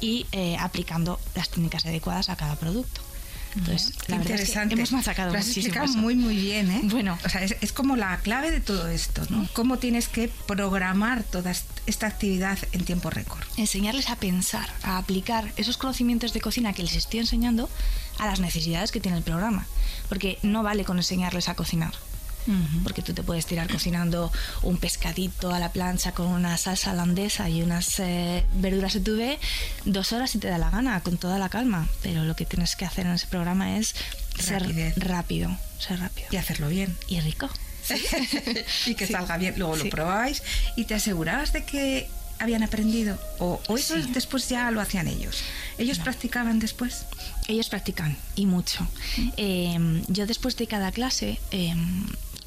y 0.00 0.26
eh, 0.32 0.56
aplicando 0.58 1.20
las 1.34 1.48
técnicas 1.50 1.84
adecuadas 1.86 2.28
a 2.28 2.36
cada 2.36 2.56
producto. 2.56 3.00
Entonces, 3.56 3.94
la 4.08 4.18
verdad 4.18 4.20
es 4.20 4.26
que 4.26 4.32
interesante. 4.60 4.74
hemos 4.74 4.92
machacado 4.92 5.32
Lo 5.32 5.38
has 5.38 5.46
muchísimo. 5.46 5.66
explicado 5.68 5.90
eso. 5.90 5.98
muy, 5.98 6.14
muy 6.14 6.36
bien, 6.36 6.70
¿eh? 6.70 6.80
Bueno. 6.84 7.18
O 7.24 7.28
sea, 7.28 7.42
es, 7.42 7.56
es 7.60 7.72
como 7.72 7.96
la 7.96 8.16
clave 8.18 8.50
de 8.50 8.60
todo 8.60 8.86
esto, 8.88 9.22
¿no? 9.30 9.48
Cómo 9.54 9.78
tienes 9.78 10.06
que 10.08 10.28
programar 10.46 11.22
toda 11.24 11.50
est- 11.50 11.64
esta 11.86 12.06
actividad 12.06 12.58
en 12.72 12.84
tiempo 12.84 13.08
récord. 13.10 13.42
enseñarles 13.56 14.10
a 14.10 14.16
pensar, 14.16 14.68
a 14.82 14.98
aplicar 14.98 15.50
esos 15.56 15.78
conocimientos 15.78 16.34
de 16.34 16.40
cocina 16.42 16.72
que 16.74 16.82
les 16.82 16.94
estoy 16.94 17.20
enseñando 17.20 17.70
a 18.18 18.26
las 18.26 18.38
necesidades 18.38 18.92
que 18.92 19.00
tiene 19.00 19.16
el 19.16 19.24
programa. 19.24 19.66
Porque 20.10 20.38
no 20.42 20.62
vale 20.62 20.84
con 20.84 20.98
enseñarles 20.98 21.48
a 21.48 21.54
cocinar. 21.54 21.94
Porque 22.82 23.02
tú 23.02 23.12
te 23.14 23.22
puedes 23.22 23.46
tirar 23.46 23.68
cocinando 23.70 24.32
un 24.62 24.78
pescadito 24.78 25.52
a 25.52 25.58
la 25.58 25.70
plancha 25.72 26.12
con 26.12 26.26
una 26.28 26.56
salsa 26.56 26.92
holandesa 26.92 27.48
y 27.48 27.62
unas 27.62 27.98
eh, 28.00 28.44
verduras 28.54 28.94
de 28.94 29.00
tuve 29.00 29.38
dos 29.84 30.12
horas 30.12 30.30
si 30.30 30.38
te 30.38 30.48
da 30.48 30.58
la 30.58 30.70
gana, 30.70 31.00
con 31.02 31.18
toda 31.18 31.38
la 31.38 31.48
calma. 31.48 31.88
Pero 32.02 32.24
lo 32.24 32.34
que 32.36 32.44
tienes 32.46 32.74
que 32.76 32.84
hacer 32.84 33.06
en 33.06 33.12
ese 33.12 33.26
programa 33.26 33.76
es 33.78 33.94
Rapidez. 34.48 34.94
ser 34.94 35.08
rápido, 35.08 35.56
ser 35.78 36.00
rápido. 36.00 36.28
Y 36.30 36.36
hacerlo 36.36 36.68
bien. 36.68 36.96
Y 37.08 37.20
rico. 37.20 37.48
y 38.86 38.94
que 38.94 39.06
Sí. 39.06 39.12
salga 39.12 39.36
bien. 39.38 39.54
Luego 39.58 39.76
Sí. 39.76 39.84
lo 39.84 39.90
probáis 39.90 40.42
y 40.76 40.84
te 40.84 40.94
asegurabas 40.94 41.52
de 41.52 41.64
que 41.64 42.08
habían 42.38 42.62
aprendido. 42.62 43.18
O, 43.38 43.60
o 43.66 43.76
eso 43.78 43.94
Sí. 43.96 44.10
después 44.12 44.48
ya 44.48 44.70
lo 44.70 44.80
hacían 44.80 45.08
ellos. 45.08 45.42
¿Ellos 45.78 45.98
practicaban 45.98 46.58
después? 46.58 47.04
Ellos 47.46 47.68
practican 47.68 48.16
y 48.36 48.46
mucho. 48.46 48.86
Eh, 49.36 50.02
yo 50.08 50.26
después 50.26 50.56
de 50.56 50.66
cada 50.66 50.92
clase, 50.92 51.40
eh, 51.50 51.74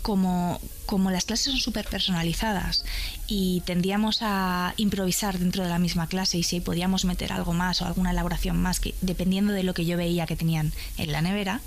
como, 0.01 0.59
como 0.85 1.11
las 1.11 1.25
clases 1.25 1.51
son 1.51 1.59
súper 1.59 1.87
personalizadas 1.87 2.83
y 3.27 3.61
tendíamos 3.65 4.19
a 4.21 4.73
improvisar 4.77 5.39
dentro 5.39 5.63
de 5.63 5.69
la 5.69 5.79
misma 5.79 6.07
clase 6.07 6.37
y 6.37 6.43
si 6.43 6.59
podíamos 6.59 7.05
meter 7.05 7.31
algo 7.31 7.53
más 7.53 7.81
o 7.81 7.85
alguna 7.85 8.11
elaboración 8.11 8.57
más, 8.57 8.79
que 8.79 8.95
dependiendo 9.01 9.53
de 9.53 9.63
lo 9.63 9.73
que 9.73 9.85
yo 9.85 9.97
veía 9.97 10.25
que 10.25 10.35
tenían 10.35 10.73
en 10.97 11.11
la 11.11 11.21
nevera, 11.21 11.61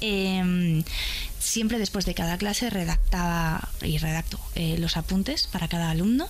eh, 0.00 0.82
siempre 1.38 1.78
después 1.78 2.04
de 2.04 2.14
cada 2.14 2.36
clase 2.38 2.70
redactaba 2.70 3.68
y 3.82 3.98
redacto 3.98 4.38
eh, 4.54 4.76
los 4.78 4.96
apuntes 4.96 5.46
para 5.46 5.68
cada 5.68 5.90
alumno 5.90 6.28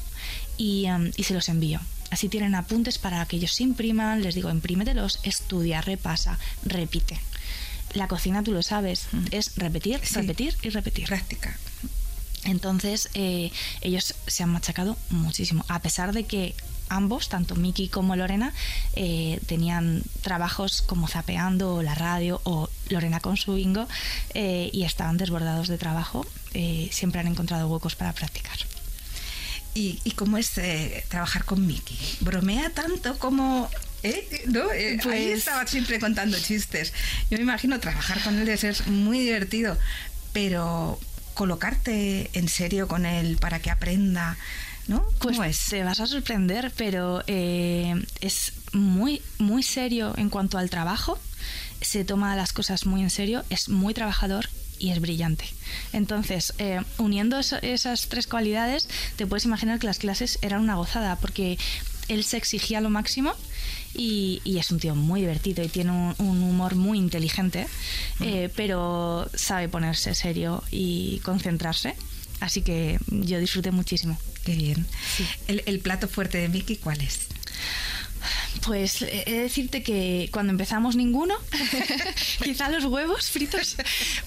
y, 0.57 0.87
em, 0.87 1.13
y 1.17 1.25
se 1.25 1.35
los 1.35 1.49
envío. 1.49 1.81
Así 2.11 2.29
tienen 2.29 2.55
apuntes 2.55 2.99
para 2.99 3.25
que 3.27 3.37
ellos 3.37 3.53
se 3.53 3.65
impriman, 3.65 4.23
les 4.23 4.35
digo, 4.35 4.51
imprímetelos, 4.51 5.21
estudia, 5.25 5.83
repasa, 5.83 6.39
repite. 6.65 7.21
La 7.95 8.09
cocina, 8.09 8.43
tú 8.43 8.53
lo 8.53 8.63
sabes, 8.63 9.07
es 9.31 9.57
repetir, 9.57 10.01
Sí. 10.05 10.15
repetir 10.17 10.57
y 10.63 10.69
repetir. 10.71 11.07
Práctica. 11.07 11.57
Entonces, 12.45 13.09
eh, 13.15 13.51
ellos 13.81 14.15
se 14.27 14.43
han 14.43 14.51
machacado 14.51 14.97
muchísimo, 15.11 15.65
a 15.69 15.81
pesar 15.81 16.13
de 16.13 16.25
que 16.25 16.55
ambos, 16.89 17.29
tanto 17.29 17.55
Miki 17.57 17.89
como 17.89 18.17
Lorena, 18.17 18.55
eh, 18.95 19.41
tenían 19.47 20.03
trabajos 20.23 20.81
como 20.83 21.09
Zapeando 21.09 21.75
o 21.77 21.83
la 21.83 21.95
radio 21.95 22.41
o 22.45 22.71
Lorena 22.89 23.21
con 23.21 23.37
su 23.37 23.55
bingo 23.55 23.87
eh, 24.35 24.71
y 24.73 24.85
estaban 24.85 25.17
desbordados 25.19 25.69
de 25.69 25.77
trabajo, 25.79 26.27
siempre 26.91 27.21
han 27.21 27.27
encontrado 27.29 27.69
huecos 27.69 27.95
para 27.95 28.13
practicar. 28.13 28.57
¿Y, 29.75 30.01
y 30.03 30.13
cómo 30.13 30.39
es 30.39 30.53
trabajar 31.09 31.45
con 31.45 31.67
Miki? 31.67 31.97
¿Bromea 32.21 32.71
tanto 32.71 33.19
como... 33.19 33.69
¿Eh? 34.03 34.43
¿No? 34.47 34.71
Eh, 34.73 34.91
ahí 34.93 34.99
Pues- 35.03 35.39
estaba 35.39 35.67
siempre 35.67 35.99
contando 35.99 36.39
chistes. 36.39 36.93
Yo 37.31 37.37
me 37.39 37.43
imagino 37.43 37.81
trabajar 37.81 38.23
con 38.23 38.39
él 38.39 38.45
debe 38.47 38.57
ser 38.59 38.87
muy 38.89 39.19
divertido, 39.21 39.77
pero 40.33 41.01
colocarte 41.35 42.31
en 42.33 42.49
serio 42.49 42.89
con 42.89 43.07
él 43.07 43.37
para 43.39 43.61
que 43.61 43.71
aprenda, 43.71 44.37
¿no? 44.87 45.03
Pues 45.21 45.37
¿Cómo 45.37 45.45
es? 45.45 45.65
te 45.67 45.83
vas 45.85 46.01
a 46.01 46.07
sorprender, 46.07 46.73
pero 46.77 47.23
eh, 47.27 47.95
es 48.21 48.53
muy, 48.73 49.23
muy 49.39 49.63
serio 49.63 50.15
en 50.17 50.31
cuanto 50.31 50.59
al 50.59 50.71
trabajo. 50.71 51.19
Se 51.81 52.05
toma 52.05 52.35
las 52.37 52.53
cosas 52.53 52.87
muy 52.87 53.03
en 53.03 53.11
serio, 53.11 53.45
es 53.51 53.69
muy 53.69 53.95
trabajador 53.95 54.49
y 54.81 54.91
es 54.91 55.01
brillante. 55.01 55.45
Entonces, 55.93 56.53
eh, 56.59 56.81
uniendo 56.99 57.39
eso- 57.39 57.59
esas 57.63 58.09
tres 58.09 58.27
cualidades, 58.27 58.89
te 59.17 59.27
puedes 59.27 59.45
imaginar 59.45 59.79
que 59.79 59.87
las 59.87 59.99
clases 59.99 60.39
eran 60.43 60.61
una 60.61 60.75
gozada, 60.75 61.17
porque 61.17 61.59
él 62.09 62.25
se 62.25 62.37
exigía 62.37 62.81
lo 62.81 62.91
máximo 62.91 63.35
y, 63.99 64.41
y 64.45 64.57
es 64.59 64.71
un 64.71 64.79
tío 64.79 64.95
muy 64.95 65.21
divertido 65.21 65.63
y 65.63 65.69
tiene 65.69 65.91
un, 65.91 66.15
un 66.19 66.43
humor 66.43 66.77
muy 66.77 66.97
inteligente, 66.97 67.67
eh, 68.21 68.49
pero 68.57 69.29
sabe 69.35 69.69
ponerse 69.69 70.15
serio 70.15 70.63
y 70.71 71.19
concentrarse. 71.25 71.95
Así 72.41 72.63
que 72.63 72.99
yo 73.09 73.39
disfruté 73.41 73.73
muchísimo. 73.73 74.17
Qué 74.45 74.55
bien. 74.55 74.87
El, 75.49 75.63
el 75.67 75.81
plato 75.81 76.09
fuerte 76.09 76.39
de 76.39 76.49
Miki, 76.49 76.77
¿cuál 76.77 77.01
es? 77.01 77.27
Pues 78.65 79.03
eh, 79.03 79.25
he 79.27 79.33
de 79.33 79.43
decirte 79.43 79.83
que 79.83 80.29
cuando 80.33 80.51
empezamos 80.53 80.97
ninguno, 80.97 81.35
quizá 82.43 82.69
los 82.69 82.85
huevos 82.85 83.31
fritos, 83.31 83.77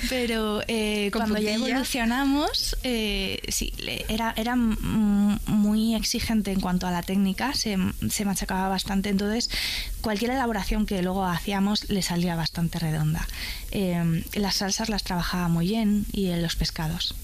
pero 0.09 0.61
eh, 0.67 1.09
cuando 1.11 1.37
ya 1.39 1.53
evolucionamos, 1.53 2.77
eh, 2.83 3.41
sí, 3.49 3.73
era, 4.07 4.33
era 4.37 4.55
muy 4.55 5.95
exigente 5.95 6.51
en 6.51 6.59
cuanto 6.59 6.87
a 6.87 6.91
la 6.91 7.03
técnica, 7.03 7.53
se, 7.53 7.77
se 8.09 8.25
machacaba 8.25 8.69
bastante, 8.69 9.09
entonces 9.09 9.49
cualquier 10.01 10.31
elaboración 10.31 10.85
que 10.85 11.01
luego 11.01 11.25
hacíamos 11.25 11.89
le 11.89 12.01
salía 12.01 12.35
bastante 12.35 12.79
redonda. 12.79 13.27
Eh, 13.71 14.23
las 14.33 14.55
salsas 14.55 14.89
las 14.89 15.03
trabajaba 15.03 15.47
muy 15.47 15.67
bien 15.67 16.05
y 16.11 16.27
en 16.27 16.41
los 16.41 16.55
pescados. 16.55 17.15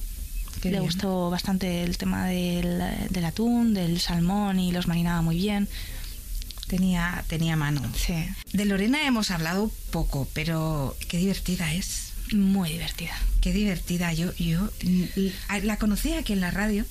Qué 0.61 0.69
le 0.69 0.79
bien. 0.79 0.83
gustó 0.83 1.29
bastante 1.29 1.83
el 1.83 1.97
tema 1.97 2.25
del, 2.27 2.81
del 3.09 3.25
atún, 3.25 3.73
del 3.73 3.99
salmón 3.99 4.59
y 4.59 4.71
los 4.71 4.87
marinaba 4.87 5.21
muy 5.21 5.35
bien. 5.37 5.67
Tenía, 6.67 7.23
tenía 7.27 7.55
mano. 7.55 7.81
Sí. 7.95 8.13
De 8.51 8.65
Lorena 8.65 9.05
hemos 9.07 9.31
hablado 9.31 9.71
poco, 9.91 10.27
pero 10.33 10.95
qué 11.07 11.17
divertida 11.17 11.73
es. 11.73 12.11
Muy 12.33 12.71
divertida. 12.71 13.13
Qué 13.39 13.53
divertida. 13.53 14.11
Yo, 14.11 14.33
yo 14.35 14.69
mm, 14.83 15.63
la 15.63 15.77
conocí 15.77 16.13
aquí 16.13 16.33
en 16.33 16.41
la 16.41 16.51
radio 16.51 16.85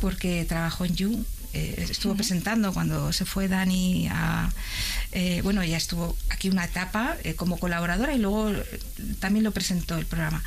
porque 0.00 0.44
trabajó 0.48 0.86
en 0.86 0.96
You. 0.96 1.24
eh, 1.52 1.86
estuvo 1.90 2.14
presentando 2.16 2.72
cuando 2.72 3.12
se 3.12 3.26
fue 3.26 3.46
Dani 3.46 4.08
a. 4.10 4.50
eh, 5.12 5.40
bueno, 5.42 5.60
ella 5.60 5.76
estuvo 5.76 6.16
aquí 6.30 6.48
una 6.48 6.64
etapa 6.64 7.16
eh, 7.24 7.34
como 7.34 7.58
colaboradora 7.58 8.14
y 8.14 8.18
luego 8.18 8.52
también 9.20 9.44
lo 9.44 9.52
presentó 9.52 9.98
el 9.98 10.06
programa. 10.06 10.42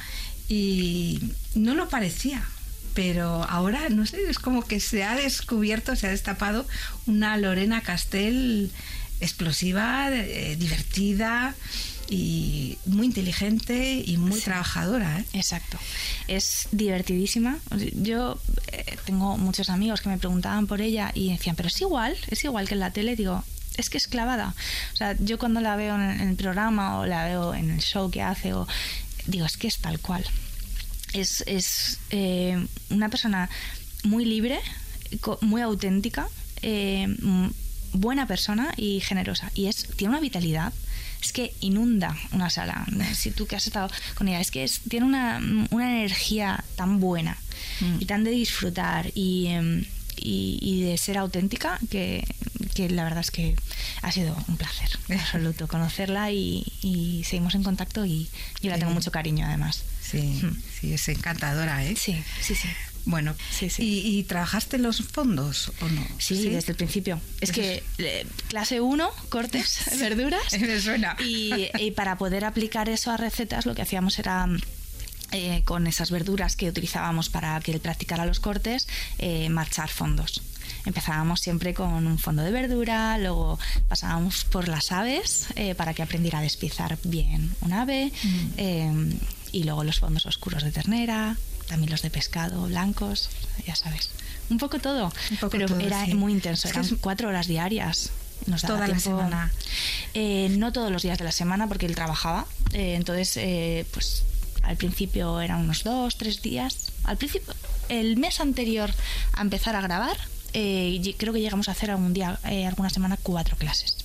Y 0.50 1.20
no 1.56 1.76
lo 1.76 1.90
parecía, 1.90 2.44
pero 2.98 3.44
ahora, 3.48 3.90
no 3.90 4.08
sé, 4.08 4.18
es 4.28 4.40
como 4.40 4.64
que 4.64 4.80
se 4.80 5.04
ha 5.04 5.14
descubierto, 5.16 5.96
se 5.96 6.08
ha 6.08 6.10
destapado 6.10 6.66
una 7.06 7.38
Lorena 7.38 7.82
Castell 7.82 8.72
explosiva, 9.20 10.10
eh, 10.12 10.56
divertida 10.58 11.54
y 12.10 12.80
muy 12.88 13.06
inteligente 13.06 14.02
y 14.04 14.18
muy 14.18 14.40
Sí. 14.40 14.46
trabajadora. 14.46 15.20
¿eh? 15.20 15.26
Exacto. 15.34 15.78
Es 16.28 16.70
divertidísima. 16.72 17.60
Yo 17.94 18.40
eh, 18.72 18.98
tengo 19.06 19.38
muchos 19.38 19.70
amigos 19.70 20.02
que 20.02 20.10
me 20.10 20.18
preguntaban 20.18 20.66
por 20.66 20.82
ella 20.82 21.12
y 21.14 21.30
decían, 21.32 21.56
pero 21.56 21.68
es 21.68 21.80
igual, 21.82 22.18
es 22.32 22.44
igual 22.46 22.68
que 22.68 22.74
en 22.74 22.80
la 22.80 22.90
tele. 22.94 23.16
Digo, 23.16 23.44
es 23.78 23.92
que 23.92 24.00
es 24.00 24.08
clavada. 24.08 24.56
O 24.94 24.96
sea, 24.96 25.16
yo 25.20 25.38
cuando 25.38 25.62
la 25.62 25.76
veo 25.76 25.94
en, 25.94 26.02
en 26.20 26.30
el 26.30 26.36
programa 26.36 26.98
o 26.98 27.06
la 27.06 27.26
veo 27.26 27.54
en 27.54 27.70
el 27.70 27.80
show 27.82 28.10
que 28.10 28.24
hace, 28.24 28.54
o 28.54 28.68
digo, 29.28 29.46
es 29.46 29.56
que 29.56 29.68
es 29.68 29.78
tal 29.78 30.00
cual. 30.00 30.26
Es, 31.20 31.44
es 31.48 32.00
eh, 32.10 32.66
una 32.90 33.10
persona 33.10 33.50
muy 34.04 34.26
libre, 34.26 34.60
muy 35.42 35.62
auténtica, 35.62 36.28
eh, 36.62 37.04
m- 37.04 37.52
buena 37.94 38.28
persona 38.28 38.74
y 38.78 39.00
generosa. 39.02 39.52
Y 39.56 39.68
es 39.68 39.88
tiene 39.96 40.12
una 40.12 40.20
vitalidad. 40.22 40.74
Es 41.22 41.34
que 41.34 41.54
inunda 41.62 42.16
una 42.32 42.50
sala. 42.52 42.86
Si 43.16 43.32
tú 43.32 43.48
que 43.48 43.56
has 43.56 43.66
estado 43.66 43.90
con 44.16 44.28
ella, 44.28 44.40
es 44.40 44.52
que 44.52 44.64
es- 44.64 44.82
tiene 44.88 45.06
una, 45.06 45.40
una 45.72 45.90
energía 46.00 46.64
tan 46.76 47.00
buena 47.00 47.38
y 48.00 48.06
tan 48.06 48.24
de 48.24 48.30
disfrutar 48.32 49.12
y, 49.16 49.48
em, 49.48 49.84
y, 50.16 50.60
y 50.62 50.82
de 50.82 50.98
ser 50.98 51.18
auténtica 51.18 51.80
que, 51.90 52.24
que 52.76 52.88
la 52.90 53.04
verdad 53.04 53.22
es 53.22 53.32
que 53.32 53.56
ha 54.04 54.12
sido 54.12 54.36
un 54.48 54.58
placer 54.58 54.90
absoluto 55.20 55.68
conocerla 55.68 56.32
y, 56.32 56.66
y 56.82 57.24
seguimos 57.24 57.56
en 57.56 57.64
contacto 57.64 58.06
y 58.06 58.30
yo 58.62 58.70
la 58.70 58.78
tengo 58.78 58.92
mucho 58.94 59.12
cariño 59.12 59.46
además. 59.48 59.84
Sí, 60.10 60.22
Mm. 60.44 60.56
sí, 60.80 60.94
es 60.94 61.08
encantadora, 61.10 61.84
¿eh? 61.86 61.96
Sí, 61.98 62.22
sí, 62.42 62.56
sí. 62.56 62.68
Bueno, 63.06 63.36
Sí, 63.52 63.70
sí. 63.70 63.84
¿Y, 63.84 64.20
y 64.20 64.24
trabajaste 64.24 64.78
los 64.78 65.02
fondos 65.02 65.72
o 65.82 65.88
no? 65.88 66.06
Sí, 66.20 66.50
desde 66.50 66.72
el 66.74 66.76
principio. 66.78 67.22
Es 67.40 67.52
que 67.54 67.82
clase 68.50 68.82
1, 68.82 69.10
cortes, 69.30 69.80
verduras. 70.00 70.42
Me 70.60 70.80
suena. 70.82 71.16
Y, 71.20 71.70
y 71.80 71.92
para 71.92 72.18
poder 72.18 72.44
aplicar 72.46 72.90
eso 72.90 73.10
a 73.12 73.18
recetas, 73.18 73.66
lo 73.66 73.76
que 73.76 73.82
hacíamos 73.82 74.20
era. 74.20 74.46
eh, 75.32 75.62
con 75.66 75.88
esas 75.88 76.10
verduras 76.12 76.56
que 76.56 76.70
utilizábamos 76.70 77.28
para 77.30 77.60
que 77.60 77.72
él 77.74 77.80
practicara 77.82 78.26
los 78.26 78.40
cortes, 78.40 78.88
eh, 79.20 79.50
marchar 79.50 79.90
fondos. 79.90 80.42
Empezábamos 80.86 81.42
siempre 81.42 81.74
con 81.74 82.08
un 82.08 82.18
fondo 82.18 82.44
de 82.44 82.52
verdura, 82.52 83.18
luego 83.18 83.60
pasábamos 83.90 84.46
por 84.46 84.70
las 84.70 84.92
aves 84.94 85.48
eh, 85.56 85.76
para 85.76 85.94
que 85.94 86.02
aprendiera 86.02 86.40
a 86.40 86.42
despiezar 86.42 86.98
bien 87.04 87.54
un 87.60 87.74
ave, 87.74 88.12
eh, 88.56 88.90
y 89.58 89.64
luego 89.64 89.84
los 89.84 90.00
fondos 90.00 90.26
oscuros 90.26 90.64
de 90.64 90.72
ternera, 90.72 91.36
también 91.68 91.90
los 91.92 92.02
de 92.02 92.10
pescado 92.10 92.64
blancos, 92.68 93.30
ya 93.66 93.76
sabes. 93.76 94.10
Un 94.50 94.58
poco 94.58 94.80
todo, 94.80 95.12
Un 95.32 95.38
poco 95.38 95.52
pero 95.52 95.68
todo, 95.68 95.80
era 95.80 96.06
sí. 96.06 96.14
muy 96.14 96.32
intenso, 96.32 96.68
Es 96.68 96.74
que 96.74 96.80
eran 96.80 96.96
cuatro 96.98 97.30
horas 97.30 97.48
diarias. 97.48 98.12
Nos 98.46 98.62
daba 98.62 98.76
Toda 98.76 98.88
la 98.88 98.94
tiempo- 98.94 99.18
semana. 99.18 99.52
Eh, 100.14 100.48
no 100.58 100.72
todos 100.72 100.92
los 100.92 101.02
días 101.02 101.18
de 101.18 101.26
la 101.26 101.32
semana 101.32 101.68
porque 101.68 101.86
él 101.86 101.96
trabajaba. 101.96 102.46
Eh, 102.72 102.96
entonces, 102.96 103.36
eh, 103.38 103.86
pues 103.92 104.24
al 104.64 104.78
principio 104.78 105.42
eran 105.42 105.60
unos 105.62 105.84
dos, 105.84 106.18
tres 106.18 106.42
días. 106.42 106.92
Al 107.04 107.18
principio, 107.18 107.54
el 107.90 108.16
mes 108.18 108.40
anterior 108.40 108.94
a 109.34 109.42
empezar 109.42 109.76
a 109.76 109.82
grabar, 109.82 110.16
eh, 110.54 111.16
creo 111.18 111.34
que 111.34 111.42
llegamos 111.42 111.68
a 111.68 111.72
hacer 111.72 111.92
algún 111.92 112.14
día, 112.14 112.40
eh, 112.46 112.66
alguna 112.66 112.90
semana, 112.90 113.18
cuatro 113.22 113.58
clases. 113.58 113.98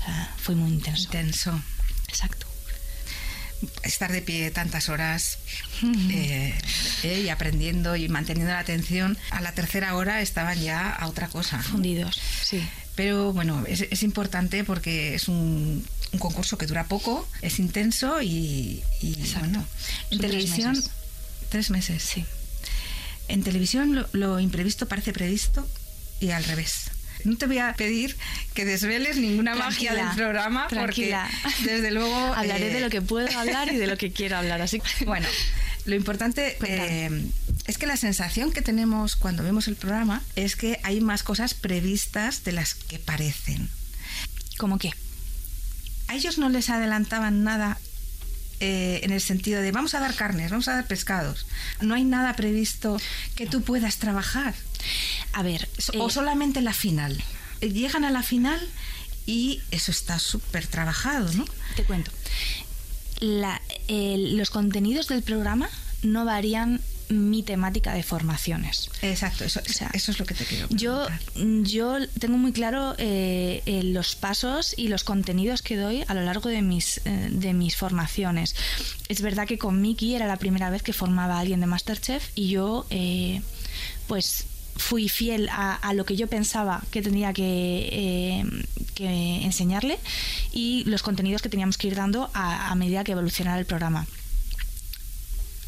O 0.00 0.04
sea, 0.04 0.34
fue 0.38 0.54
muy 0.54 0.70
intenso. 0.70 1.02
Intenso. 1.04 1.60
Exacto. 2.08 2.46
Estar 3.82 4.12
de 4.12 4.22
pie 4.22 4.50
tantas 4.52 4.88
horas 4.88 5.38
eh, 6.10 6.54
eh, 7.02 7.20
y 7.24 7.28
aprendiendo 7.28 7.96
y 7.96 8.08
manteniendo 8.08 8.52
la 8.52 8.60
atención. 8.60 9.18
A 9.30 9.40
la 9.40 9.52
tercera 9.52 9.96
hora 9.96 10.20
estaban 10.20 10.60
ya 10.60 10.90
a 10.90 11.08
otra 11.08 11.28
cosa. 11.28 11.60
Fundidos, 11.62 12.20
sí. 12.44 12.62
Pero 12.94 13.32
bueno, 13.32 13.64
es, 13.66 13.80
es 13.90 14.02
importante 14.02 14.62
porque 14.64 15.14
es 15.14 15.28
un, 15.28 15.84
un 16.12 16.18
concurso 16.18 16.56
que 16.58 16.66
dura 16.66 16.84
poco, 16.84 17.28
es 17.42 17.58
intenso 17.58 18.22
y, 18.22 18.82
y, 19.00 19.14
bueno. 19.38 19.64
En 20.10 20.18
Son 20.18 20.18
tres 20.18 20.20
televisión, 20.20 20.70
meses. 20.72 20.90
tres 21.48 21.70
meses. 21.70 22.02
Sí. 22.02 22.24
En 23.28 23.42
televisión 23.42 23.94
lo, 23.94 24.08
lo 24.12 24.40
imprevisto 24.40 24.86
parece 24.88 25.12
previsto 25.12 25.68
y 26.20 26.30
al 26.30 26.44
revés. 26.44 26.90
No 27.24 27.36
te 27.36 27.46
voy 27.46 27.58
a 27.58 27.72
pedir 27.74 28.16
que 28.54 28.64
desveles 28.64 29.16
ninguna 29.16 29.54
magia 29.54 29.94
del 29.94 30.08
programa 30.14 30.68
tranquila. 30.68 31.28
porque 31.42 31.64
desde 31.64 31.90
luego 31.90 32.16
Hablaré 32.34 32.70
eh, 32.70 32.74
de 32.74 32.80
lo 32.80 32.90
que 32.90 33.02
puedo 33.02 33.28
hablar 33.38 33.72
y 33.72 33.76
de 33.76 33.86
lo 33.86 33.96
que 33.96 34.12
quiero 34.12 34.36
hablar. 34.36 34.60
Así 34.62 34.80
bueno, 35.06 35.26
lo 35.84 35.94
importante 35.94 36.56
eh, 36.64 37.26
es 37.66 37.78
que 37.78 37.86
la 37.86 37.96
sensación 37.96 38.52
que 38.52 38.62
tenemos 38.62 39.16
cuando 39.16 39.42
vemos 39.42 39.68
el 39.68 39.76
programa 39.76 40.22
es 40.36 40.56
que 40.56 40.80
hay 40.82 41.00
más 41.00 41.22
cosas 41.22 41.54
previstas 41.54 42.44
de 42.44 42.52
las 42.52 42.74
que 42.74 42.98
parecen. 42.98 43.68
¿cómo 44.58 44.78
qué? 44.78 44.92
A 46.08 46.14
ellos 46.14 46.36
no 46.36 46.50
les 46.50 46.68
adelantaban 46.68 47.44
nada 47.44 47.78
eh, 48.60 49.00
en 49.04 49.12
el 49.12 49.20
sentido 49.20 49.62
de 49.62 49.72
vamos 49.72 49.94
a 49.94 50.00
dar 50.00 50.14
carnes, 50.14 50.50
vamos 50.50 50.68
a 50.68 50.74
dar 50.74 50.86
pescados. 50.86 51.46
No 51.80 51.94
hay 51.94 52.04
nada 52.04 52.34
previsto 52.34 53.00
que 53.36 53.46
tú 53.46 53.62
puedas 53.62 53.96
trabajar. 53.96 54.54
A 55.32 55.42
ver, 55.42 55.68
So- 55.78 55.92
eh, 55.92 55.98
o 56.00 56.10
solamente 56.10 56.60
la 56.60 56.72
final. 56.72 57.22
Eh, 57.60 57.70
Llegan 57.70 58.04
a 58.04 58.10
la 58.10 58.22
final 58.22 58.60
y 59.26 59.60
eso 59.70 59.90
está 59.90 60.18
súper 60.18 60.66
trabajado, 60.66 61.32
¿no? 61.34 61.44
Te 61.76 61.84
cuento. 61.84 62.10
La- 63.20 63.60
los 63.88 64.50
contenidos 64.50 65.08
del 65.08 65.22
programa 65.22 65.68
no 66.02 66.24
varían 66.24 66.80
mi 67.08 67.42
temática 67.42 67.94
de 67.94 68.02
formaciones. 68.02 68.90
Exacto, 69.00 69.44
eso, 69.44 69.60
O 69.66 69.72
sea, 69.72 69.90
eso 69.94 70.12
es 70.12 70.18
lo 70.18 70.26
que 70.26 70.34
te 70.34 70.44
quiero 70.44 70.68
Yo, 70.68 71.06
preguntar. 71.34 71.64
yo 71.66 71.96
tengo 72.20 72.36
muy 72.36 72.52
claro 72.52 72.94
eh, 72.98 73.62
eh, 73.64 73.82
los 73.82 74.14
pasos 74.14 74.74
y 74.76 74.88
los 74.88 75.04
contenidos 75.04 75.62
que 75.62 75.76
doy 75.78 76.04
a 76.06 76.12
lo 76.14 76.20
largo 76.22 76.50
de 76.50 76.60
mis, 76.60 76.98
eh, 77.06 77.28
de 77.32 77.54
mis 77.54 77.76
formaciones. 77.76 78.54
Es 79.08 79.22
verdad 79.22 79.46
que 79.46 79.56
con 79.56 79.80
Miki 79.80 80.14
era 80.16 80.26
la 80.26 80.36
primera 80.36 80.68
vez 80.68 80.82
que 80.82 80.92
formaba 80.92 81.36
a 81.36 81.40
alguien 81.40 81.60
de 81.60 81.66
Masterchef 81.66 82.28
y 82.34 82.50
yo, 82.50 82.86
eh, 82.90 83.40
pues 84.06 84.44
fui 84.78 85.08
fiel 85.08 85.48
a, 85.50 85.92
lo 85.92 86.04
que 86.04 86.16
yo 86.16 86.28
pensaba 86.28 86.82
que 86.90 87.02
tendría 87.02 87.32
que, 87.32 87.88
eh, 87.92 88.44
que 88.94 89.44
enseñarle 89.44 89.98
y 90.52 90.84
los 90.86 91.02
contenidos 91.02 91.42
que 91.42 91.48
teníamos 91.48 91.76
que 91.76 91.88
ir 91.88 91.96
dando 91.96 92.30
a, 92.32 92.74
medida 92.76 93.04
que 93.04 93.12
evolucionara 93.12 93.58
el 93.58 93.66
programa 93.66 94.06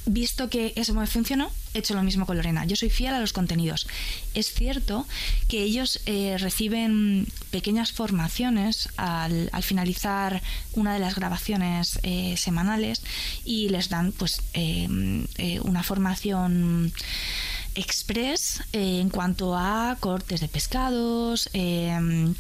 visto 0.07 0.49
que 0.49 0.73
eso 0.75 0.93
me 0.95 1.07
funcionó, 1.07 1.53
he 1.73 1.79
hecho 1.81 1.95
lo 1.95 2.03
mismo 2.03 2.27
con 2.27 2.37
Lorena. 2.37 2.65
Yo 2.65 2.75
soy 2.75 2.91
fiel 2.91 3.15
a 3.15 3.21
los 3.21 3.33
contenidos. 3.33 3.87
Es 4.35 4.53
cierto 4.53 5.07
que 5.47 5.63
ellos 5.63 6.01
eh, 6.07 6.37
reciben 6.39 7.29
pequeñas 7.51 7.93
formaciones 7.93 8.89
al, 8.97 9.51
al 9.53 9.63
finalizar 9.63 10.43
una 10.73 10.95
de 10.95 11.01
las 11.01 11.15
grabaciones 11.15 12.01
eh, 12.03 12.35
semanales 12.37 13.03
y 13.45 13.69
les 13.69 13.89
dan 13.89 14.11
pues 14.11 14.41
una 15.63 15.83
formación 15.85 16.93
express 17.75 18.63
eh, 18.73 19.01
en 19.01 19.11
cuanto 19.11 19.57
a 19.57 19.97
cortes 20.01 20.41
de 20.41 20.49
pescados, 20.49 21.49
eh, 21.53 22.33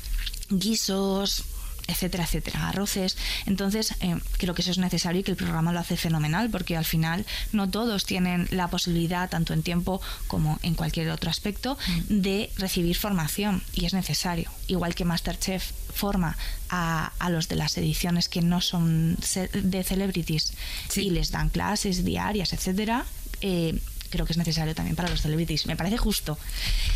guisos, 0.50 1.44
etcétera, 1.86 2.22
etcétera, 2.24 2.68
arroces. 2.68 3.16
Entonces, 3.46 3.94
eh, 4.00 4.16
creo 4.38 4.54
que 4.54 4.62
eso 4.62 4.70
es 4.70 4.78
necesario 4.78 5.20
y 5.20 5.24
que 5.24 5.32
el 5.32 5.36
programa 5.36 5.72
lo 5.72 5.80
hace 5.80 5.96
fenomenal 5.96 6.48
porque 6.48 6.76
al 6.76 6.84
final 6.84 7.26
no 7.52 7.68
todos 7.68 8.04
tienen 8.04 8.46
la 8.52 8.68
posibilidad, 8.68 9.28
tanto 9.28 9.54
en 9.54 9.62
tiempo 9.62 10.00
como 10.28 10.58
en 10.62 10.74
cualquier 10.74 11.10
otro 11.10 11.30
aspecto, 11.30 11.76
de 12.08 12.50
recibir 12.58 12.96
formación 12.96 13.62
y 13.72 13.86
es 13.86 13.92
necesario. 13.94 14.50
Igual 14.68 14.94
que 14.94 15.04
Masterchef 15.04 15.72
forma 15.92 16.36
a, 16.68 17.12
a 17.18 17.28
los 17.30 17.48
de 17.48 17.56
las 17.56 17.76
ediciones 17.76 18.28
que 18.28 18.40
no 18.40 18.60
son 18.60 19.16
de 19.52 19.82
celebrities 19.82 20.52
Sí. 20.88 21.06
y 21.06 21.10
les 21.10 21.32
dan 21.32 21.48
clases 21.48 22.04
diarias, 22.04 22.52
etcétera. 22.52 23.04
eh, 23.40 23.80
creo 24.10 24.26
que 24.26 24.32
es 24.32 24.36
necesario 24.38 24.74
también 24.74 24.96
para 24.96 25.08
los 25.08 25.22
celebrities. 25.22 25.66
Me 25.66 25.76
parece 25.76 25.96
justo. 25.96 26.38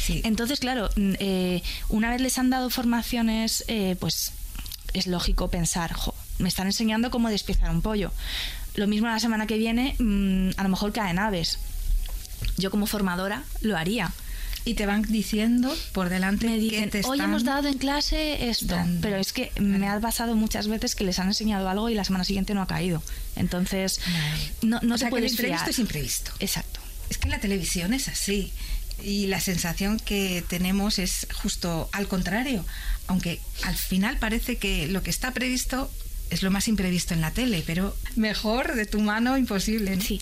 Sí. 0.05 0.21
Entonces, 0.25 0.61
claro, 0.61 0.91
mm, 0.97 1.13
eh, 1.19 1.63
una 1.89 2.11
vez 2.11 2.21
les 2.21 2.37
han 2.39 2.51
dado 2.51 2.71
formaciones, 2.71 3.65
eh, 3.69 3.97
pues 3.99 4.33
es 4.93 5.07
lógico 5.07 5.49
pensar, 5.49 5.93
"Jo, 5.93 6.15
me 6.39 6.49
están 6.49 6.67
enseñando 6.67 7.11
cómo 7.11 7.29
despiezar 7.31 7.71
un 7.71 7.83
pollo. 7.83 8.13
Lo 8.75 8.87
mismo 8.87 9.07
la 9.09 9.21
semana 9.21 9.47
que 9.47 9.57
viene, 9.59 9.95
mm, 9.99 10.51
a 10.57 10.63
lo 10.65 10.69
mejor 10.69 10.93
caen 10.93 11.19
aves. 11.19 11.59
Yo 12.59 12.71
como 12.71 12.87
formadora 12.87 13.45
lo 13.63 13.77
haría. 13.77 14.13
Y 14.67 14.75
te 14.75 14.87
van 14.87 15.03
diciendo 15.03 15.77
por 15.93 16.09
delante 16.09 16.47
Me 16.47 16.55
que 16.55 16.59
dicen, 16.61 16.89
te 16.91 16.99
hoy 17.05 17.19
están 17.19 17.29
hemos 17.29 17.45
dado 17.45 17.69
en 17.69 17.77
clase 17.77 18.49
esto, 18.49 18.75
dando". 18.75 19.01
pero 19.03 19.17
es 19.19 19.35
que 19.35 19.53
me 19.61 19.87
ha 19.91 20.01
pasado 20.01 20.35
muchas 20.37 20.69
veces 20.69 20.95
que 20.95 21.05
les 21.05 21.19
han 21.19 21.27
enseñado 21.29 21.69
algo 21.69 21.91
y 21.91 21.95
la 21.95 22.03
semana 22.03 22.25
siguiente 22.25 22.55
no 22.55 22.63
ha 22.63 22.67
caído. 22.67 23.03
Entonces, 23.37 24.01
Vale. 24.07 24.53
no, 24.63 24.81
no 24.83 24.95
o 24.95 24.97
te 24.97 25.01
sea, 25.01 25.09
que 25.09 25.11
lo 25.11 25.11
puedes 25.11 25.33
imprevisto 25.33 25.59
fiar. 25.65 25.71
es 25.71 25.79
imprevisto. 25.79 26.31
Exacto. 26.41 26.64
Que 27.25 27.31
la 27.31 27.41
televisión 27.41 27.95
es 27.95 28.09
así. 28.09 28.53
Y 29.03 29.29
la 29.29 29.41
sensación 29.41 29.99
que 29.99 30.45
tenemos 30.47 30.99
es 30.99 31.27
justo 31.33 31.89
al 31.93 32.07
contrario. 32.07 32.65
Aunque 33.07 33.41
al 33.65 33.77
final 33.77 34.19
parece 34.19 34.57
que 34.57 34.87
lo 34.89 35.03
que 35.03 35.09
está 35.09 35.31
previsto 35.33 35.91
es 36.29 36.43
lo 36.43 36.51
más 36.51 36.69
imprevisto 36.69 37.15
en 37.15 37.23
la 37.23 37.31
tele, 37.31 37.63
pero 37.67 37.97
mejor 38.15 38.75
de 38.75 38.85
tu 38.85 39.01
mano 39.01 39.39
imposible. 39.39 39.97
¿no? 39.97 40.03
Sí. 40.03 40.21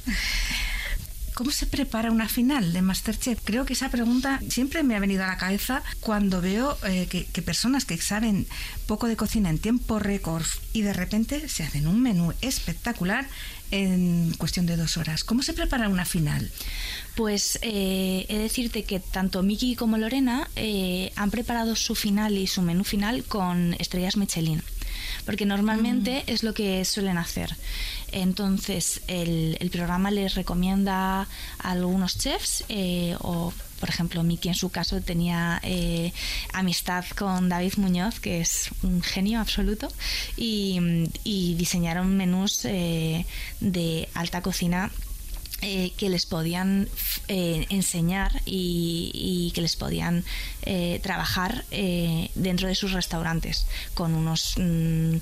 ¿Cómo 1.34 1.50
se 1.50 1.66
prepara 1.66 2.12
una 2.12 2.28
final 2.28 2.72
de 2.72 2.82
Masterchef? 2.82 3.40
Creo 3.42 3.64
que 3.64 3.72
esa 3.72 3.88
pregunta 3.88 4.38
siempre 4.48 4.84
me 4.84 4.94
ha 4.94 5.00
venido 5.00 5.24
a 5.24 5.26
la 5.26 5.38
cabeza 5.38 5.82
cuando 6.00 6.40
veo 6.40 6.78
eh, 6.84 7.08
que, 7.10 7.24
que 7.24 7.42
personas 7.42 7.84
que 7.84 7.96
saben 7.98 8.46
poco 8.86 9.08
de 9.08 9.16
cocina 9.16 9.50
en 9.50 9.58
tiempo 9.58 9.98
récord 9.98 10.44
y 10.72 10.82
de 10.82 10.92
repente 10.92 11.48
se 11.48 11.64
hacen 11.64 11.88
un 11.88 12.00
menú 12.00 12.32
espectacular 12.42 13.26
en 13.72 14.32
cuestión 14.38 14.66
de 14.66 14.76
dos 14.76 14.96
horas. 14.96 15.24
¿Cómo 15.24 15.42
se 15.42 15.54
prepara 15.54 15.88
una 15.88 16.04
final? 16.04 16.48
Pues 17.16 17.58
eh, 17.62 18.26
he 18.28 18.36
de 18.36 18.42
decirte 18.42 18.84
que 18.84 19.00
tanto 19.00 19.42
Miki 19.42 19.74
como 19.74 19.98
Lorena 19.98 20.48
eh, 20.56 21.10
han 21.16 21.30
preparado 21.30 21.74
su 21.74 21.94
final 21.94 22.38
y 22.38 22.46
su 22.46 22.62
menú 22.62 22.84
final 22.84 23.24
con 23.24 23.74
estrellas 23.80 24.16
Michelin. 24.16 24.62
porque 25.24 25.46
normalmente 25.46 26.24
es 26.26 26.42
lo 26.42 26.54
que 26.54 26.84
suelen 26.84 27.18
hacer. 27.18 27.56
Entonces, 28.12 29.00
el, 29.06 29.56
el 29.60 29.70
programa 29.70 30.10
les 30.10 30.34
recomienda 30.34 31.22
a 31.22 31.26
algunos 31.58 32.18
chefs 32.18 32.64
eh, 32.68 33.16
o 33.20 33.52
por 33.82 33.88
ejemplo, 33.88 34.22
Miki 34.22 34.46
en 34.46 34.54
su 34.54 34.70
caso 34.70 35.00
tenía 35.00 35.58
eh, 35.64 36.12
amistad 36.52 37.04
con 37.18 37.48
David 37.48 37.72
Muñoz, 37.78 38.20
que 38.20 38.40
es 38.40 38.70
un 38.84 39.02
genio 39.02 39.40
absoluto, 39.40 39.88
y, 40.36 40.78
diseñaron 41.58 42.16
menús 42.16 42.64
eh, 42.64 43.26
de 43.58 44.08
alta 44.14 44.40
cocina 44.40 44.92
eh, 45.62 45.92
que 45.96 46.08
les 46.08 46.26
podían 46.26 46.88
eh, 47.28 47.66
enseñar 47.70 48.42
y, 48.44 49.10
y, 49.14 49.52
que 49.52 49.62
les 49.62 49.76
podían 49.76 50.24
eh, 50.62 51.00
trabajar 51.02 51.64
eh, 51.70 52.30
dentro 52.34 52.68
de 52.68 52.74
sus 52.74 52.92
restaurantes 52.92 53.66
con 53.94 54.14
unos 54.14 54.54
mm, 54.58 55.16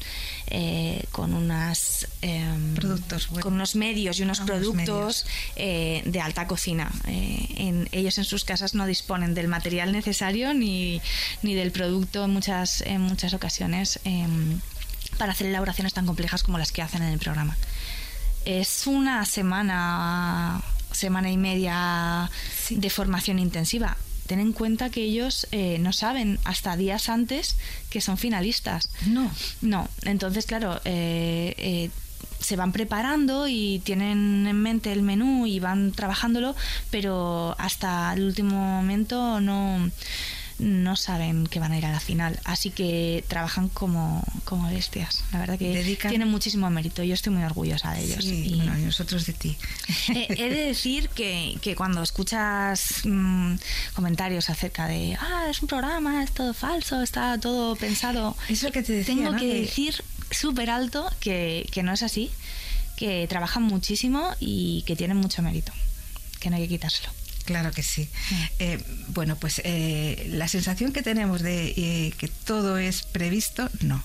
eh, 0.49 1.05
con 1.13 1.35
unas 1.35 2.09
em, 2.23 2.75
Productos, 2.75 3.29
bueno. 3.29 3.43
con 3.43 3.55
unos 3.55 3.77
medios 3.77 4.19
y 4.19 4.23
unos 4.23 4.41
Ah, 4.41 4.45
unos 4.45 4.59
productos 4.59 5.27
eh, 5.57 6.03
de 6.07 6.21
alta 6.21 6.47
cocina. 6.47 6.91
Eh, 7.07 7.47
en, 7.57 7.89
ellos 7.93 8.17
en 8.19 8.25
sus 8.25 8.45
casas 8.45 8.75
no 8.75 8.87
disponen 8.87 9.35
del 9.35 9.49
material 9.49 9.93
necesario 9.93 10.55
ni, 10.55 11.01
ni 11.43 11.55
del 11.55 11.71
producto 11.73 12.25
en 12.25 12.31
muchas 12.31 12.81
en 12.83 13.01
muchas 13.03 13.35
ocasiones 13.35 14.01
em, 14.05 14.61
para 15.19 15.33
hacer 15.33 15.49
elaboraciones 15.49 15.93
tan 15.93 16.07
complejas 16.07 16.43
como 16.43 16.59
las 16.59 16.73
que 16.73 16.83
hacen 16.83 17.03
en 17.03 17.13
el 17.13 17.19
programa 17.19 17.57
es 18.45 18.87
una 18.87 19.25
semana, 19.27 20.61
semana 20.93 21.31
y 21.31 21.37
media 21.37 22.31
de 22.71 22.91
formación 22.91 23.39
intensiva. 23.39 23.97
Ten 24.27 24.39
en 24.39 24.53
cuenta 24.53 24.91
que 24.91 25.03
ellos 25.03 25.49
eh, 25.51 25.79
no 25.81 25.93
saben 25.93 26.39
hasta 26.45 26.77
días 26.77 27.09
antes 27.09 27.57
que 27.91 28.01
son 28.01 28.17
finalistas. 28.17 28.89
No. 29.07 29.31
No, 29.61 29.89
entonces, 30.03 30.47
claro, 30.47 30.81
eh, 30.85 31.55
eh, 31.59 31.91
se 32.39 32.57
van 32.57 32.73
preparando 32.73 33.49
y 33.49 33.81
tienen 33.85 34.47
en 34.47 34.63
mente 34.63 34.93
el 34.93 35.03
menú 35.03 35.47
y 35.47 35.59
van 35.61 35.93
trabajándolo, 35.93 36.55
pero 36.91 37.55
hasta 37.59 38.13
el 38.15 38.25
último 38.25 38.57
momento 38.57 39.41
no, 39.41 39.91
no 40.61 40.95
saben 40.97 41.47
que 41.47 41.59
van 41.59 41.73
a 41.73 41.79
ir 41.79 41.87
a 41.87 41.91
la 41.93 42.01
final. 42.01 42.39
Así 42.45 42.71
que 42.71 43.25
trabajan 43.29 43.69
como, 43.69 44.23
como 44.45 44.69
bestias. 44.71 45.25
La 45.33 45.39
verdad 45.41 45.59
que 45.59 45.73
Dedican- 45.75 46.11
tienen 46.11 46.29
muchísimo 46.29 46.69
mérito. 46.71 47.03
Yo 47.03 47.15
estoy 47.15 47.33
muy 47.33 47.43
orgullosa 47.43 47.93
de 47.95 48.05
ellos. 48.05 48.25
Sí, 48.25 48.45
Y- 48.47 48.57
bueno, 48.57 48.75
nosotros 48.77 49.27
de 49.27 49.33
ti. 49.33 49.57
Eh, 50.15 50.27
he 50.31 50.49
de 50.51 50.65
decir 50.67 51.09
que, 51.11 51.57
que 51.63 51.75
cuando 51.77 52.03
escuchas 52.03 53.03
mm, 53.05 53.55
comentarios 53.95 54.51
acerca 54.51 54.87
de, 54.87 55.17
ah, 55.21 55.47
es 55.51 55.63
un 55.63 55.69
programa, 55.69 56.23
es 56.25 56.33
todo 56.33 56.53
falso, 56.55 57.01
está 57.03 57.39
todo 57.39 57.77
pensado, 57.77 58.37
Es 58.49 58.63
lo 58.63 58.71
que 58.73 58.83
te 58.83 58.93
decía, 58.93 59.15
tengo 59.15 59.37
Que- 59.37 59.63
decir 59.63 60.03
súper 60.31 60.71
alto 60.71 61.11
que, 61.21 61.67
que 61.73 61.83
no 61.83 61.93
es 61.93 62.03
así, 62.03 62.31
que 62.97 63.27
trabajan 63.29 63.63
muchísimo 63.63 64.31
y 64.41 64.83
que 64.87 64.95
tienen 64.97 65.17
mucho 65.17 65.43
mérito, 65.43 65.73
que 66.41 66.51
no 66.51 66.57
hay 66.57 66.63
que 66.63 66.69
quitárselo. 66.69 67.11
Claro 67.51 67.73
que 67.73 67.83
sí. 67.83 68.09
Eh, 68.61 68.79
bueno, 69.09 69.35
pues 69.35 69.61
eh, 69.65 70.29
la 70.31 70.47
sensación 70.47 70.93
que 70.93 71.03
tenemos 71.03 71.43
de 71.43 71.75
eh, 71.77 72.15
que 72.17 72.29
todo 72.29 72.79
es 72.79 73.03
previsto, 73.03 73.69
no. 73.81 74.05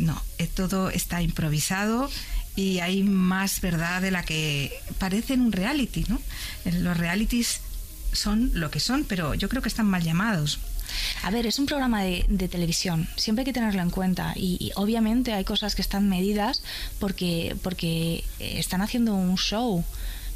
No, 0.00 0.22
todo 0.54 0.90
está 0.90 1.22
improvisado 1.22 2.10
y 2.56 2.80
hay 2.80 3.02
más 3.04 3.62
verdad 3.62 4.02
de 4.02 4.10
la 4.10 4.22
que 4.22 4.70
parece 4.98 5.32
en 5.32 5.40
un 5.40 5.52
reality, 5.52 6.04
¿no? 6.08 6.20
Los 6.66 6.98
realities 6.98 7.62
son 8.12 8.50
lo 8.52 8.70
que 8.70 8.80
son, 8.80 9.04
pero 9.04 9.32
yo 9.32 9.48
creo 9.48 9.62
que 9.62 9.70
están 9.70 9.86
mal 9.86 10.02
llamados. 10.02 10.58
A 11.22 11.30
ver, 11.30 11.46
es 11.46 11.58
un 11.58 11.64
programa 11.64 12.02
de, 12.02 12.26
de 12.28 12.48
televisión, 12.48 13.08
siempre 13.16 13.42
hay 13.42 13.46
que 13.46 13.54
tenerlo 13.54 13.80
en 13.80 13.88
cuenta 13.88 14.34
y, 14.36 14.58
y 14.60 14.72
obviamente 14.74 15.32
hay 15.32 15.44
cosas 15.44 15.74
que 15.74 15.80
están 15.80 16.06
medidas 16.06 16.62
porque, 16.98 17.56
porque 17.62 18.24
están 18.38 18.82
haciendo 18.82 19.14
un 19.14 19.38
show. 19.38 19.86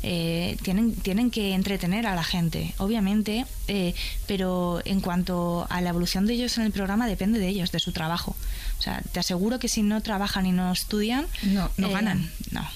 Eh, 0.03 0.57
tienen, 0.63 0.95
tienen 0.95 1.31
que 1.31 1.55
entretener 1.55 2.07
a 2.07 2.15
la 2.15 2.25
gente, 2.25 2.75
obviamente, 2.79 3.47
eh, 3.69 3.95
pero 4.27 4.81
en 4.85 5.01
cuanto 5.01 5.67
a 5.71 5.81
la 5.81 5.91
evolución 5.91 6.27
de 6.27 6.35
ellos 6.35 6.59
en 6.59 6.65
el 6.65 6.73
programa 6.73 7.07
depende 7.07 7.39
de 7.39 7.49
ellos, 7.49 7.73
de 7.73 7.79
su 7.79 7.93
trabajo. 7.93 8.37
O 8.79 8.83
sea, 8.83 9.01
te 9.13 9.21
aseguro 9.21 9.59
que 9.59 9.69
si 9.69 9.83
no 9.83 10.01
trabajan 10.01 10.47
y 10.47 10.53
no 10.53 10.73
estudian, 10.73 11.27
No, 11.43 11.71
no 11.77 11.89
eh, 11.89 11.93
ganan. 11.93 12.31
No. 12.51 12.67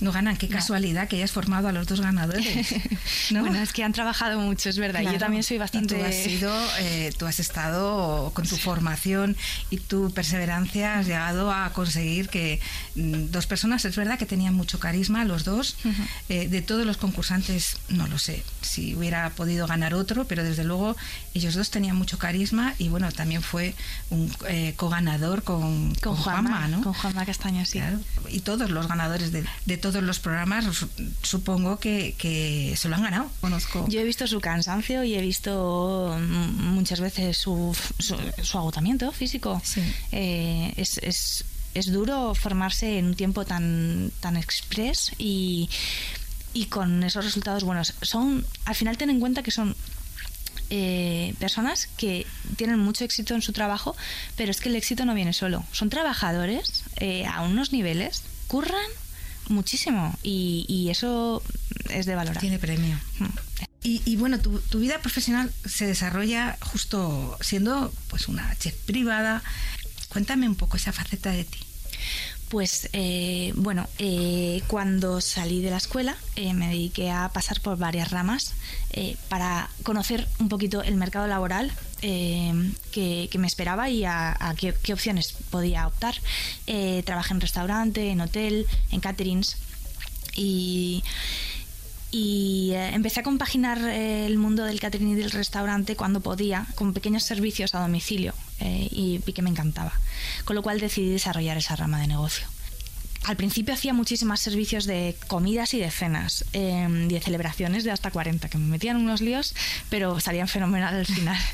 No 0.00 0.12
ganan, 0.12 0.36
qué 0.36 0.48
casualidad 0.48 1.08
que 1.08 1.16
hayas 1.16 1.30
formado 1.30 1.68
a 1.68 1.72
los 1.72 1.86
dos 1.86 2.00
ganadores. 2.00 2.74
¿no? 3.30 3.40
Bueno, 3.40 3.60
es 3.60 3.72
que 3.72 3.84
han 3.84 3.92
trabajado 3.92 4.38
mucho, 4.40 4.70
es 4.70 4.78
verdad. 4.78 5.00
Claro. 5.00 5.14
Yo 5.14 5.20
también 5.20 5.42
soy 5.42 5.58
bastante. 5.58 5.96
Y 5.96 5.98
tú 5.98 6.04
has 6.04 6.14
sido, 6.14 6.68
eh, 6.78 7.12
tú 7.18 7.26
has 7.26 7.38
estado 7.40 8.30
con 8.34 8.46
tu 8.46 8.56
formación 8.56 9.36
y 9.68 9.76
tu 9.78 10.10
perseverancia, 10.12 10.98
has 10.98 11.06
llegado 11.06 11.52
a 11.52 11.72
conseguir 11.72 12.28
que 12.28 12.60
mm, 12.94 13.30
dos 13.30 13.46
personas, 13.46 13.84
es 13.84 13.96
verdad 13.96 14.18
que 14.18 14.26
tenían 14.26 14.54
mucho 14.54 14.78
carisma, 14.78 15.24
los 15.24 15.44
dos. 15.44 15.76
Eh, 16.28 16.48
de 16.48 16.62
todos 16.62 16.86
los 16.86 16.96
concursantes, 16.96 17.76
no 17.88 18.06
lo 18.06 18.18
sé 18.18 18.42
si 18.62 18.94
hubiera 18.94 19.28
podido 19.30 19.66
ganar 19.66 19.94
otro, 19.94 20.26
pero 20.26 20.44
desde 20.44 20.64
luego 20.64 20.96
ellos 21.34 21.54
dos 21.54 21.70
tenían 21.70 21.96
mucho 21.96 22.18
carisma 22.18 22.74
y 22.78 22.88
bueno, 22.88 23.10
también 23.12 23.42
fue 23.42 23.74
un 24.10 24.32
eh, 24.48 24.74
co-ganador 24.76 25.42
con, 25.42 25.94
Con 25.96 26.16
Juanma, 26.16 26.50
Juanma, 26.50 26.68
¿no? 26.68 26.82
con 26.82 26.92
Juanma 26.94 27.26
Castaño, 27.26 27.64
sí. 27.64 27.78
Claro, 27.78 28.00
y 28.28 28.40
todos 28.40 28.70
los 28.70 28.88
ganadores 28.88 29.32
de, 29.32 29.44
de 29.66 29.76
todos 29.92 30.04
los 30.04 30.18
programas, 30.18 30.64
su- 30.74 30.88
supongo 31.22 31.78
que, 31.78 32.14
que 32.18 32.74
se 32.76 32.88
lo 32.88 32.96
han 32.96 33.02
ganado. 33.02 33.30
Conozco. 33.40 33.86
Yo 33.88 34.00
he 34.00 34.04
visto 34.04 34.26
su 34.26 34.40
cansancio 34.40 35.04
y 35.04 35.14
he 35.14 35.20
visto 35.20 36.16
mm, 36.18 36.74
muchas 36.74 37.00
veces 37.00 37.36
su, 37.36 37.76
su, 37.98 38.16
su 38.42 38.58
agotamiento 38.58 39.10
físico. 39.12 39.60
Sí. 39.64 39.82
Eh, 40.12 40.72
es, 40.76 40.98
es, 40.98 41.44
es 41.74 41.92
duro 41.92 42.34
formarse 42.34 42.98
en 42.98 43.06
un 43.06 43.14
tiempo 43.14 43.44
tan, 43.44 44.10
tan 44.20 44.36
express 44.36 45.12
y, 45.18 45.68
y 46.52 46.66
con 46.66 47.02
esos 47.04 47.24
resultados 47.24 47.64
buenos. 47.64 47.94
Son, 48.02 48.44
al 48.64 48.74
final 48.74 48.96
ten 48.98 49.10
en 49.10 49.20
cuenta 49.20 49.42
que 49.42 49.50
son 49.50 49.76
eh, 50.70 51.34
personas 51.38 51.88
que 51.96 52.26
tienen 52.56 52.78
mucho 52.78 53.04
éxito 53.04 53.34
en 53.34 53.42
su 53.42 53.52
trabajo, 53.52 53.96
pero 54.36 54.50
es 54.50 54.60
que 54.60 54.68
el 54.68 54.76
éxito 54.76 55.04
no 55.04 55.14
viene 55.14 55.32
solo. 55.32 55.64
Son 55.72 55.90
trabajadores 55.90 56.84
eh, 56.96 57.26
a 57.26 57.42
unos 57.42 57.72
niveles, 57.72 58.22
curran 58.46 58.84
muchísimo 59.50 60.16
y, 60.22 60.64
y 60.68 60.90
eso 60.90 61.42
es 61.90 62.06
de 62.06 62.14
valorar. 62.14 62.40
Tiene 62.40 62.58
premio. 62.58 62.98
Mm. 63.18 63.24
Y, 63.82 64.02
y 64.04 64.16
bueno, 64.16 64.38
tu, 64.38 64.58
tu 64.60 64.78
vida 64.78 64.98
profesional 65.00 65.52
se 65.64 65.86
desarrolla 65.86 66.58
justo 66.60 67.36
siendo 67.40 67.92
pues 68.08 68.28
una 68.28 68.54
chef 68.58 68.74
privada. 68.84 69.42
Cuéntame 70.08 70.48
un 70.48 70.54
poco 70.54 70.76
esa 70.76 70.92
faceta 70.92 71.30
de 71.30 71.44
ti. 71.44 71.58
Pues 72.50 72.88
eh, 72.92 73.52
bueno, 73.54 73.86
eh, 73.98 74.60
cuando 74.66 75.20
salí 75.20 75.62
de 75.62 75.70
la 75.70 75.76
escuela 75.76 76.16
eh, 76.34 76.52
me 76.52 76.66
dediqué 76.66 77.08
a 77.08 77.28
pasar 77.28 77.60
por 77.60 77.78
varias 77.78 78.10
ramas 78.10 78.54
eh, 78.90 79.16
para 79.28 79.70
conocer 79.84 80.26
un 80.40 80.48
poquito 80.48 80.82
el 80.82 80.96
mercado 80.96 81.28
laboral 81.28 81.70
que, 82.00 83.30
me 83.38 83.46
esperaba 83.46 83.88
y 83.88 84.04
a, 84.04 84.36
qué, 84.58 84.74
qué 84.82 84.92
opciones 84.92 85.32
podía 85.50 85.86
optar. 85.86 86.16
Trabajé 87.04 87.34
en 87.34 87.40
restaurante, 87.40 88.10
en 88.10 88.20
hotel, 88.20 88.66
en 88.90 88.98
caterings 88.98 89.56
y, 90.34 91.04
y 92.10 92.72
eh, 92.72 92.90
empecé 92.94 93.20
a 93.20 93.22
compaginar 93.22 93.78
eh, 93.78 94.26
el 94.26 94.38
mundo 94.38 94.64
del 94.64 94.80
catering 94.80 95.10
y 95.10 95.14
del 95.14 95.30
restaurante 95.30 95.96
cuando 95.96 96.20
podía, 96.20 96.66
con 96.74 96.92
pequeños 96.92 97.22
servicios 97.22 97.74
a 97.74 97.80
domicilio, 97.80 98.34
eh, 98.60 98.88
y 98.90 99.18
vi 99.24 99.32
que 99.32 99.42
me 99.42 99.50
encantaba. 99.50 99.92
Con 100.44 100.56
lo 100.56 100.62
cual 100.62 100.80
decidí 100.80 101.10
desarrollar 101.10 101.56
esa 101.56 101.76
rama 101.76 102.00
de 102.00 102.08
negocio. 102.08 102.46
Al 103.24 103.36
principio 103.36 103.74
hacía 103.74 103.92
muchísimos 103.92 104.40
servicios 104.40 104.86
de 104.86 105.14
comidas 105.28 105.74
y 105.74 105.78
de 105.78 105.90
cenas, 105.90 106.44
eh, 106.54 106.88
y 107.08 107.12
de 107.12 107.20
celebraciones 107.20 107.84
de 107.84 107.90
hasta 107.90 108.10
40, 108.10 108.48
que 108.48 108.56
me 108.58 108.64
metían 108.66 108.96
unos 108.96 109.20
líos, 109.20 109.54
pero 109.90 110.18
salían 110.20 110.48
fenomenal 110.48 110.94
al 110.94 111.06
final. 111.06 111.38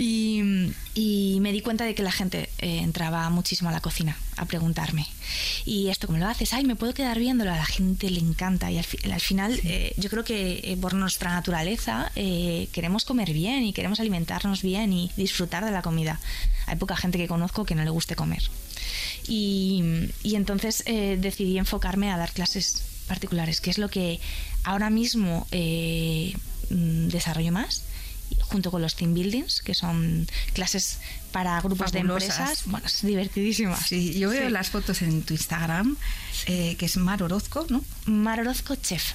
Y, 0.00 0.70
y 0.94 1.38
me 1.40 1.50
di 1.50 1.60
cuenta 1.60 1.82
de 1.84 1.96
que 1.96 2.04
la 2.04 2.12
gente 2.12 2.48
eh, 2.58 2.78
entraba 2.82 3.28
muchísimo 3.30 3.68
a 3.68 3.72
la 3.72 3.80
cocina 3.80 4.16
a 4.36 4.44
preguntarme. 4.44 5.08
¿Y 5.64 5.88
esto 5.88 6.06
cómo 6.06 6.20
lo 6.20 6.28
haces? 6.28 6.52
Ay, 6.52 6.62
me 6.64 6.76
puedo 6.76 6.94
quedar 6.94 7.18
viéndolo. 7.18 7.50
A 7.52 7.56
la 7.56 7.66
gente 7.66 8.08
le 8.08 8.20
encanta. 8.20 8.70
Y 8.70 8.78
al, 8.78 8.84
fi- 8.84 9.10
al 9.10 9.20
final, 9.20 9.58
eh, 9.64 9.94
yo 9.96 10.08
creo 10.08 10.22
que 10.22 10.60
eh, 10.62 10.76
por 10.80 10.94
nuestra 10.94 11.32
naturaleza 11.32 12.12
queremos 12.14 13.04
comer 13.04 13.32
bien 13.32 13.64
y 13.64 13.72
queremos 13.72 13.98
alimentarnos 13.98 14.62
bien 14.62 14.92
y 14.92 15.10
disfrutar 15.16 15.64
de 15.64 15.72
la 15.72 15.82
comida. 15.82 16.20
Hay 16.66 16.76
poca 16.76 16.94
gente 16.96 17.18
que 17.18 17.26
conozco 17.26 17.64
que 17.64 17.74
no 17.74 17.82
le 17.82 17.90
guste 17.90 18.14
comer. 18.14 18.42
Y, 19.28 20.10
y 20.22 20.34
entonces 20.36 20.82
eh, 20.86 21.16
decidí 21.20 21.58
enfocarme 21.58 22.10
a 22.10 22.16
dar 22.16 22.32
clases 22.32 22.82
particulares, 23.06 23.60
que 23.60 23.70
es 23.70 23.78
lo 23.78 23.88
que 23.88 24.20
ahora 24.64 24.90
mismo 24.90 25.46
eh, 25.52 26.34
mm, 26.70 27.08
desarrollo 27.08 27.52
más 27.52 27.82
junto 28.40 28.70
con 28.70 28.82
los 28.82 28.94
team 28.94 29.14
buildings, 29.14 29.62
que 29.62 29.74
son 29.74 30.26
clases 30.52 30.98
para 31.32 31.58
grupos 31.60 31.92
Fabulosas. 31.92 32.28
de 32.28 32.34
empresas, 32.44 32.62
bueno, 32.66 32.86
es 32.86 33.02
divertidísimas. 33.02 33.86
Sí, 33.86 34.18
yo 34.18 34.30
veo 34.30 34.46
Sí. 34.46 34.52
las 34.52 34.68
fotos 34.70 35.00
en 35.02 35.22
tu 35.22 35.34
Instagram, 35.34 35.96
eh, 36.46 36.76
que 36.78 36.86
es 36.86 36.96
Mar 36.98 37.22
Orozco, 37.22 37.66
¿no? 37.70 37.82
Mar 38.06 38.40
Orozco 38.40 38.74
Chef. 38.76 39.12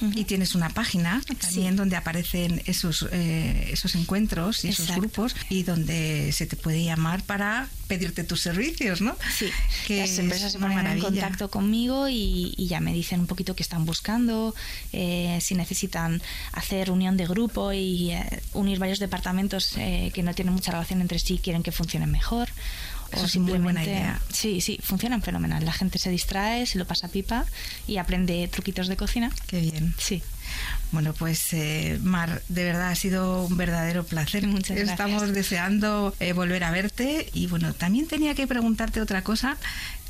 Y 0.00 0.24
tienes 0.24 0.54
una 0.54 0.68
página 0.68 1.22
también 1.40 1.76
donde 1.76 1.96
aparecen 1.96 2.62
esos, 2.66 3.06
eh, 3.12 3.70
esos 3.72 3.94
encuentros 3.94 4.64
y 4.64 4.68
esos 4.68 4.94
grupos 4.94 5.34
y 5.48 5.62
donde 5.62 6.32
se 6.32 6.46
te 6.46 6.56
puede 6.56 6.84
llamar 6.84 7.22
para 7.22 7.68
pedirte 7.86 8.24
tus 8.24 8.40
servicios, 8.40 9.00
¿no? 9.00 9.16
Sí, 9.36 9.48
Que 9.86 10.00
las 10.00 10.18
empresas 10.18 10.48
es 10.48 10.52
se 10.52 10.58
ponen 10.58 10.86
en 10.86 11.00
contacto 11.00 11.50
conmigo 11.50 12.08
y, 12.08 12.54
y 12.56 12.66
ya 12.66 12.80
me 12.80 12.92
dicen 12.92 13.20
un 13.20 13.26
poquito 13.26 13.54
qué 13.54 13.62
están 13.62 13.84
buscando, 13.84 14.54
eh, 14.92 15.38
si 15.40 15.54
necesitan 15.54 16.20
hacer 16.52 16.90
unión 16.90 17.16
de 17.16 17.26
grupo 17.26 17.72
y 17.72 18.10
eh, 18.10 18.42
unir 18.52 18.78
varios 18.78 18.98
departamentos 18.98 19.74
eh, 19.76 20.10
que 20.14 20.22
no 20.22 20.34
tienen 20.34 20.54
mucha 20.54 20.72
relación 20.72 21.00
entre 21.00 21.18
sí 21.18 21.34
y 21.34 21.38
quieren 21.38 21.62
que 21.62 21.72
funcionen 21.72 22.10
mejor. 22.10 22.48
Eso 23.12 23.26
es 23.26 23.36
muy 23.36 23.58
buena 23.58 23.84
idea. 23.84 24.20
sí, 24.32 24.60
sí, 24.60 24.78
funcionan 24.82 25.22
fenomenal. 25.22 25.64
La 25.64 25.72
gente 25.72 25.98
se 25.98 26.10
distrae, 26.10 26.66
se 26.66 26.78
lo 26.78 26.86
pasa 26.86 27.08
pipa 27.08 27.46
y 27.86 27.98
aprende 27.98 28.48
truquitos 28.48 28.88
de 28.88 28.96
cocina. 28.96 29.30
Qué 29.46 29.60
bien. 29.60 29.94
Sí. 29.98 30.22
Bueno, 30.92 31.12
pues 31.12 31.52
eh, 31.52 31.98
Mar, 32.02 32.42
de 32.48 32.64
verdad 32.64 32.90
ha 32.90 32.94
sido 32.94 33.46
un 33.46 33.56
verdadero 33.56 34.04
placer. 34.04 34.46
Muchas 34.46 34.76
gracias. 34.76 34.90
Estamos 34.90 35.32
deseando 35.32 36.14
eh, 36.20 36.32
volver 36.32 36.64
a 36.64 36.70
verte 36.70 37.28
y 37.32 37.46
bueno, 37.48 37.74
también 37.74 38.06
tenía 38.06 38.34
que 38.34 38.46
preguntarte 38.46 39.00
otra 39.00 39.22
cosa 39.22 39.56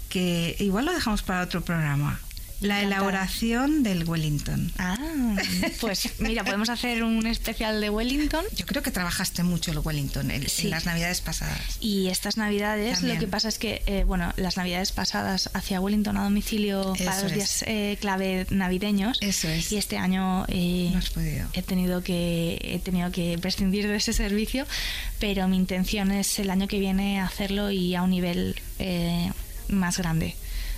que 0.09 0.57
igual 0.59 0.85
lo 0.87 0.93
dejamos 0.93 1.23
para 1.23 1.43
otro 1.43 1.63
programa. 1.63 2.21
La 2.61 2.81
elaboración 2.83 3.83
del 3.83 4.09
Wellington. 4.09 4.73
Ah, 4.79 4.97
pues 5.81 6.09
mira, 6.21 6.43
podemos 6.43 6.71
hacer 6.71 7.03
un 7.05 7.27
especial 7.27 7.81
de 7.83 7.91
Wellington. 7.91 8.45
Yo 8.57 8.65
creo 8.65 8.83
que 8.83 8.91
trabajaste 8.91 9.43
mucho 9.43 9.73
el 9.73 9.79
Wellington 9.81 10.31
en 10.31 10.49
Sí. 10.49 10.69
las 10.69 10.87
navidades 10.87 11.21
pasadas. 11.21 11.61
Y 11.81 12.09
estas 12.09 12.39
navidades, 12.39 12.95
También. 12.95 13.17
lo 13.17 13.21
que 13.21 13.27
pasa 13.27 13.49
es 13.49 13.59
que, 13.59 13.83
eh, 13.87 14.05
bueno, 14.05 14.33
las 14.37 14.57
navidades 14.57 14.93
pasadas 14.93 15.51
hacía 15.53 15.81
Wellington 15.83 16.17
a 16.17 16.25
domicilio 16.25 16.95
Eso 16.95 17.05
para 17.05 17.23
los 17.23 17.33
es. 17.33 17.37
días 17.37 17.65
eh, 17.67 17.99
clave 18.01 18.47
navideños. 18.49 19.19
Eso 19.21 19.49
es. 19.49 19.71
Y 19.73 19.77
este 19.77 19.99
año 19.99 20.47
eh, 20.49 20.89
No 20.93 20.99
has 20.99 21.11
podido. 21.11 21.47
he 21.53 21.63
tenido 21.63 22.03
que 22.03 22.59
he 22.63 22.79
tenido 22.79 23.11
que 23.13 23.37
prescindir 23.39 23.87
de 23.87 23.97
ese 23.97 24.15
servicio, 24.15 24.67
pero 25.19 25.47
mi 25.47 25.57
intención 25.57 26.11
es 26.11 26.39
el 26.39 26.49
año 26.51 26.69
que 26.69 26.79
viene 26.79 27.21
hacerlo 27.21 27.71
y 27.71 27.95
a 27.95 28.03
un 28.03 28.11
nivel 28.11 28.57
eh, 28.79 29.31
más 29.69 29.99
grande. 29.99 30.37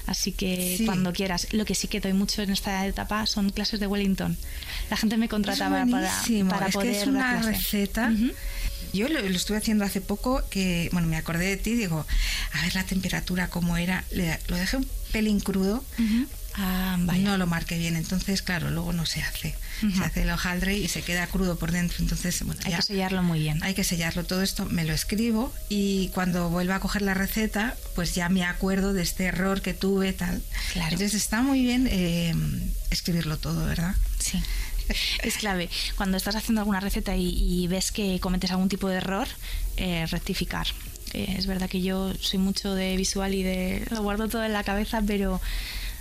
Así 0.09 0.33
que 0.33 0.75
Sí. 0.79 0.87
cuando 0.87 1.12
quieras, 1.12 1.47
lo 1.53 1.64
que 1.64 1.75
sí 1.75 1.87
que 1.87 2.01
doy 2.01 2.14
mucho 2.14 2.42
en 2.42 2.51
esta 2.51 2.85
etapa 2.87 3.27
son 3.27 3.51
clases 3.51 3.79
de 3.79 3.87
Wellington. 3.87 4.37
La 4.90 4.97
gente 4.97 5.16
me 5.18 5.29
contrataba 5.29 5.85
para, 5.87 6.11
para 6.49 6.66
es 6.68 6.73
poder 6.75 6.92
que 6.92 6.99
es 6.99 7.05
dar 7.05 7.09
una 7.09 7.40
clase. 7.40 7.51
receta. 7.53 8.12
Yo 8.94 9.07
lo, 9.09 9.21
lo 9.21 9.37
estuve 9.37 9.59
haciendo 9.59 9.85
hace 9.85 10.01
poco 10.01 10.42
que, 10.49 10.88
bueno, 10.92 11.09
me 11.09 11.16
acordé 11.18 11.44
de 11.47 11.57
ti, 11.59 11.75
digo, 11.75 12.07
a 12.55 12.62
ver 12.62 12.75
la 12.75 12.85
temperatura 12.85 13.49
cómo 13.49 13.77
era. 13.77 14.03
Le- 14.12 14.38
lo 14.49 14.57
dejé 14.57 14.79
un 14.79 14.88
pelín 15.12 15.40
crudo. 15.40 15.85
Ah, 16.61 16.97
no 16.99 17.38
lo 17.38 17.47
marqué 17.47 17.79
bien, 17.79 17.94
entonces, 17.94 18.42
claro, 18.42 18.71
luego 18.71 18.92
no 18.92 19.07
se 19.07 19.23
hace. 19.23 19.55
Se 19.97 20.03
hace 20.05 20.23
el 20.23 20.31
hojaldre 20.31 20.77
y 20.77 20.88
se 20.88 21.03
queda 21.03 21.27
crudo 21.29 21.57
por 21.57 21.71
dentro, 21.71 21.99
entonces, 22.01 22.42
bueno, 22.42 22.61
Hay 22.64 22.73
ya 22.73 22.79
que 22.79 22.83
sellarlo 22.83 23.23
muy 23.23 23.38
bien. 23.38 23.62
hay 23.62 23.75
que 23.75 23.85
sellarlo. 23.85 24.25
Todo 24.25 24.42
esto 24.42 24.64
me 24.66 24.85
lo 24.85 24.92
escribo 24.92 25.53
y 25.68 26.09
cuando 26.14 26.51
vuelva 26.51 26.75
a 26.77 26.81
coger 26.81 27.03
la 27.03 27.14
receta, 27.14 27.77
pues 27.94 28.14
ya 28.16 28.29
me 28.29 28.44
acuerdo 28.44 28.92
de 28.92 29.03
este 29.03 29.25
error 29.27 29.62
que 29.62 29.73
tuve, 29.73 30.12
tal. 30.12 30.42
Claro. 30.73 30.92
Entonces 30.94 31.14
está 31.14 31.42
muy 31.42 31.62
bien 31.62 31.88
eh, 31.90 32.35
escribirlo 32.90 33.37
todo, 33.38 33.64
¿verdad? 33.66 33.94
Sí. 34.18 34.42
Es 35.23 35.37
clave. 35.37 35.68
Cuando 35.97 36.16
estás 36.16 36.35
haciendo 36.35 36.62
alguna 36.62 36.81
receta 36.81 37.14
y, 37.14 37.29
y 37.29 37.66
ves 37.68 37.92
que 37.92 38.18
cometes 38.21 38.51
algún 38.51 38.68
tipo 38.68 38.88
de 38.88 38.97
error, 38.97 39.29
eh, 39.77 40.07
rectificar. 40.11 40.66
Eh, 41.12 41.37
es 41.38 41.47
verdad 41.47 41.68
que 41.71 41.83
yo 41.83 42.12
soy 42.21 42.38
mucho 42.40 42.75
de 42.75 42.97
visual 42.97 43.35
y 43.35 43.42
de 43.42 43.87
lo 43.90 44.03
guardo 44.03 44.29
todo 44.29 44.44
en 44.44 44.53
la 44.55 44.64
cabeza, 44.64 45.03
pero 45.07 45.40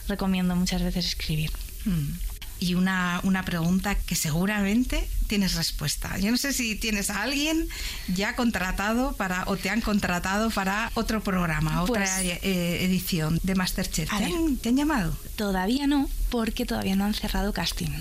recomiendo 0.07 0.55
muchas 0.55 0.81
veces 0.83 1.05
escribir. 1.05 1.51
Mm. 1.85 2.11
Y 2.59 2.73
una, 2.73 3.19
una 3.23 3.43
pregunta 3.43 3.93
que 3.93 4.15
seguramente 4.15 5.07
tienes 5.27 5.53
respuesta. 5.53 6.17
Yo 6.17 6.31
no 6.31 6.37
sé 6.37 6.53
si 6.53 6.75
tienes 6.75 7.11
a 7.11 7.21
alguien 7.21 7.67
ya 8.07 8.35
contratado 8.35 9.15
para 9.15 9.43
o 9.45 9.57
te 9.57 9.69
han 9.69 9.79
contratado 9.81 10.49
para 10.49 10.89
otro 10.95 11.21
programa, 11.21 11.83
otra 11.83 12.05
Pues- 12.05 12.39
eh, 12.41 12.79
edición 12.83 13.39
de 13.43 13.53
Masterchef. 13.53 14.11
A 14.11 14.17
¿Te 14.17 14.23
ver. 14.25 14.33
han, 14.33 14.57
te 14.57 14.69
han 14.69 14.75
llamado? 14.77 15.15
Todavía 15.35 15.85
no, 15.85 16.09
porque 16.29 16.65
todavía 16.65 16.95
no 16.95 17.05
han 17.05 17.13
cerrado 17.13 17.53
casting. 17.53 17.91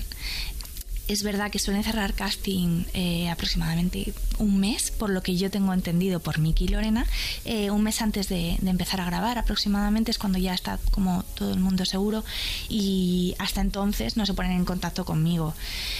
Es 1.09 1.23
verdad 1.23 1.51
que 1.51 1.59
suelen 1.59 1.85
cerrar 1.85 2.15
casting 2.15 2.85
eh, 2.93 3.29
aproximadamente 3.31 4.13
un 4.39 4.59
mes, 4.59 4.91
por 4.91 5.11
lo 5.11 5.23
que 5.23 5.37
yo 5.37 5.51
tengo 5.51 5.73
entendido 5.73 6.19
por 6.19 6.39
Miki 6.39 6.65
y 6.65 6.69
Lorena. 6.69 7.07
Eh, 7.45 7.71
un 7.71 7.83
mes 7.83 8.03
antes 8.03 8.29
de, 8.29 8.59
empezar 8.67 9.01
a 9.01 9.05
grabar, 9.05 9.39
aproximadamente 9.39 10.11
es 10.11 10.19
cuando 10.19 10.39
ya 10.39 10.53
está 10.53 10.79
como 10.91 11.23
todo 11.35 11.53
el 11.53 11.61
mundo 11.61 11.85
seguro 11.85 12.25
y 12.69 13.35
hasta 13.39 13.61
entonces 13.61 14.17
no 14.17 14.27
se 14.27 14.35
ponen 14.35 14.53
en 14.53 14.65
contacto 14.65 15.05
conmigo. 15.05 15.55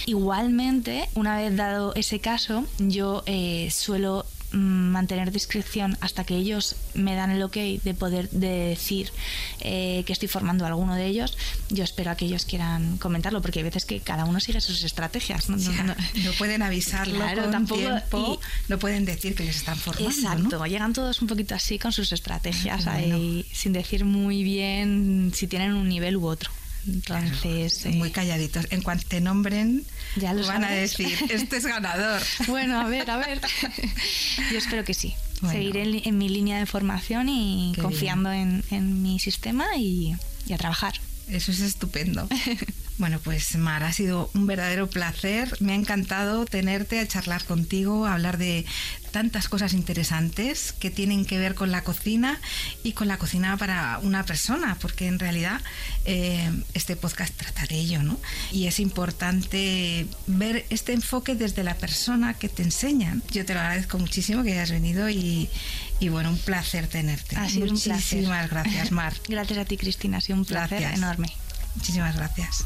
Igualmente, 0.05 1.07
una 1.15 1.37
vez 1.37 1.55
dado 1.55 1.95
ese 1.95 2.19
caso, 2.19 2.65
yo 2.77 3.23
eh, 3.25 3.69
suelo 3.71 4.25
mantener 4.51 5.31
discreción 5.31 5.97
hasta 6.01 6.23
que 6.23 6.35
ellos 6.35 6.75
me 6.93 7.15
dan 7.15 7.31
el 7.31 7.41
ok 7.43 7.55
de 7.83 7.93
poder 7.93 8.29
de 8.29 8.47
decir 8.69 9.11
eh, 9.59 10.03
que 10.05 10.13
estoy 10.13 10.27
formando 10.27 10.63
a 10.65 10.67
alguno 10.69 10.95
de 10.95 11.05
ellos. 11.05 11.37
Yo 11.69 11.83
espero 11.83 12.11
a 12.11 12.15
que 12.15 12.25
ellos 12.25 12.45
quieran 12.45 12.97
comentarlo, 12.97 13.41
porque 13.41 13.59
hay 13.59 13.63
veces 13.63 13.85
que 13.85 13.99
cada 13.99 14.25
uno 14.25 14.39
sigue 14.39 14.61
sus 14.61 14.83
estrategias. 14.83 15.49
¿no? 15.49 15.57
No- 15.57 15.95
no 16.23 16.31
pueden 16.37 16.61
avisarlo 16.61 17.15
Claro, 17.15 17.43
con 17.43 17.51
tampoco- 17.51 17.79
tiempo, 17.81 18.39
y- 18.41 18.71
no 18.71 18.79
pueden 18.79 19.05
decir 19.05 19.35
que 19.35 19.43
les 19.43 19.57
están 19.57 19.77
formando. 19.77 20.09
Exacto, 20.09 20.65
llegan 20.65 20.93
todos 20.93 21.21
un 21.21 21.27
poquito 21.27 21.55
así 21.55 21.77
con 21.79 21.91
sus 21.91 22.11
estrategias, 22.11 22.85
bueno. 22.85 23.15
ahí, 23.15 23.45
sin 23.51 23.73
decir 23.73 24.05
muy 24.05 24.43
bien 24.43 25.31
si 25.35 25.47
tienen 25.47 25.73
un 25.73 25.89
nivel 25.89 26.17
u 26.17 26.25
otro. 26.27 26.51
Entonces, 26.87 27.79
Claro, 27.81 27.97
muy 27.97 28.09
eh, 28.09 28.11
calladitos. 28.11 28.67
En 28.69 28.81
cuanto 28.81 29.07
te 29.07 29.21
nombren, 29.21 29.85
Ya 30.15 30.33
lo 30.33 30.45
van 30.47 30.63
a 30.63 30.71
decir, 30.71 31.17
este 31.29 31.57
es 31.57 31.65
ganador. 31.65 32.21
Bueno, 32.47 32.79
a 32.79 32.87
ver, 32.87 33.09
a 33.09 33.17
ver. 33.17 33.41
Yo 34.51 34.57
espero 34.57 34.83
que 34.83 34.93
sí. 34.93 35.15
Bueno. 35.41 35.57
Seguiré 35.57 36.01
en, 36.07 36.17
mi 36.17 36.29
línea 36.29 36.57
de 36.57 36.65
formación 36.65 37.29
y 37.29 37.73
Qué 37.75 37.81
confiando 37.81 38.31
en, 38.31 38.63
en 38.71 39.03
mi 39.03 39.19
sistema 39.19 39.67
y, 39.77 40.15
y 40.47 40.53
a 40.53 40.57
trabajar. 40.57 40.93
Eso 41.27 41.51
es 41.51 41.59
estupendo. 41.59 42.27
Bueno, 42.97 43.19
pues 43.23 43.55
Mar, 43.57 43.83
ha 43.83 43.93
sido 43.93 44.31
un 44.33 44.47
verdadero 44.47 44.89
placer. 44.89 45.55
Me 45.59 45.73
ha 45.73 45.75
encantado 45.75 46.45
tenerte 46.45 46.99
a 46.99 47.07
charlar 47.07 47.43
contigo, 47.45 48.07
a 48.07 48.13
hablar 48.13 48.39
de 48.39 48.65
tantas 49.11 49.47
cosas 49.49 49.73
interesantes 49.73 50.73
que 50.73 50.89
tienen 50.89 51.25
que 51.25 51.37
ver 51.37 51.53
con 51.53 51.71
la 51.71 51.83
cocina 51.83 52.39
y 52.83 52.93
con 52.93 53.07
la 53.07 53.17
cocina 53.17 53.55
para 53.57 53.99
una 54.01 54.25
persona, 54.25 54.77
porque 54.81 55.07
en 55.07 55.19
realidad 55.19 55.61
eh, 56.05 56.51
este 56.73 56.95
podcast 56.95 57.35
trata 57.35 57.65
de 57.67 57.75
ello, 57.75 58.01
¿no? 58.01 58.19
Y 58.51 58.65
es 58.65 58.79
importante 58.79 60.07
ver 60.25 60.65
este 60.69 60.93
enfoque 60.93 61.35
desde 61.35 61.63
la 61.63 61.75
persona 61.75 62.33
que 62.33 62.49
te 62.49 62.63
enseñan. 62.63 63.21
Yo 63.31 63.45
te 63.45 63.53
lo 63.53 63.59
agradezco 63.59 63.99
muchísimo 63.99 64.43
que 64.43 64.53
hayas 64.53 64.71
venido 64.71 65.07
y, 65.09 65.49
y 65.99 66.09
bueno, 66.09 66.29
un 66.29 66.37
placer 66.39 66.87
tenerte. 66.87 67.35
Ha 67.35 67.47
sido 67.47 67.71
un 67.71 67.79
placer. 67.79 68.17
Muchísimas 68.17 68.49
gracias, 68.49 68.91
Mar. 68.91 69.13
Gracias 69.27 69.59
a 69.59 69.65
ti, 69.65 69.77
Cristina. 69.77 70.17
Ha 70.17 70.21
sido 70.21 70.39
un 70.39 70.45
placer 70.45 70.79
Gracias. 70.79 70.97
enorme. 70.97 71.31
Muchísimas 71.75 72.15
gracias. 72.15 72.65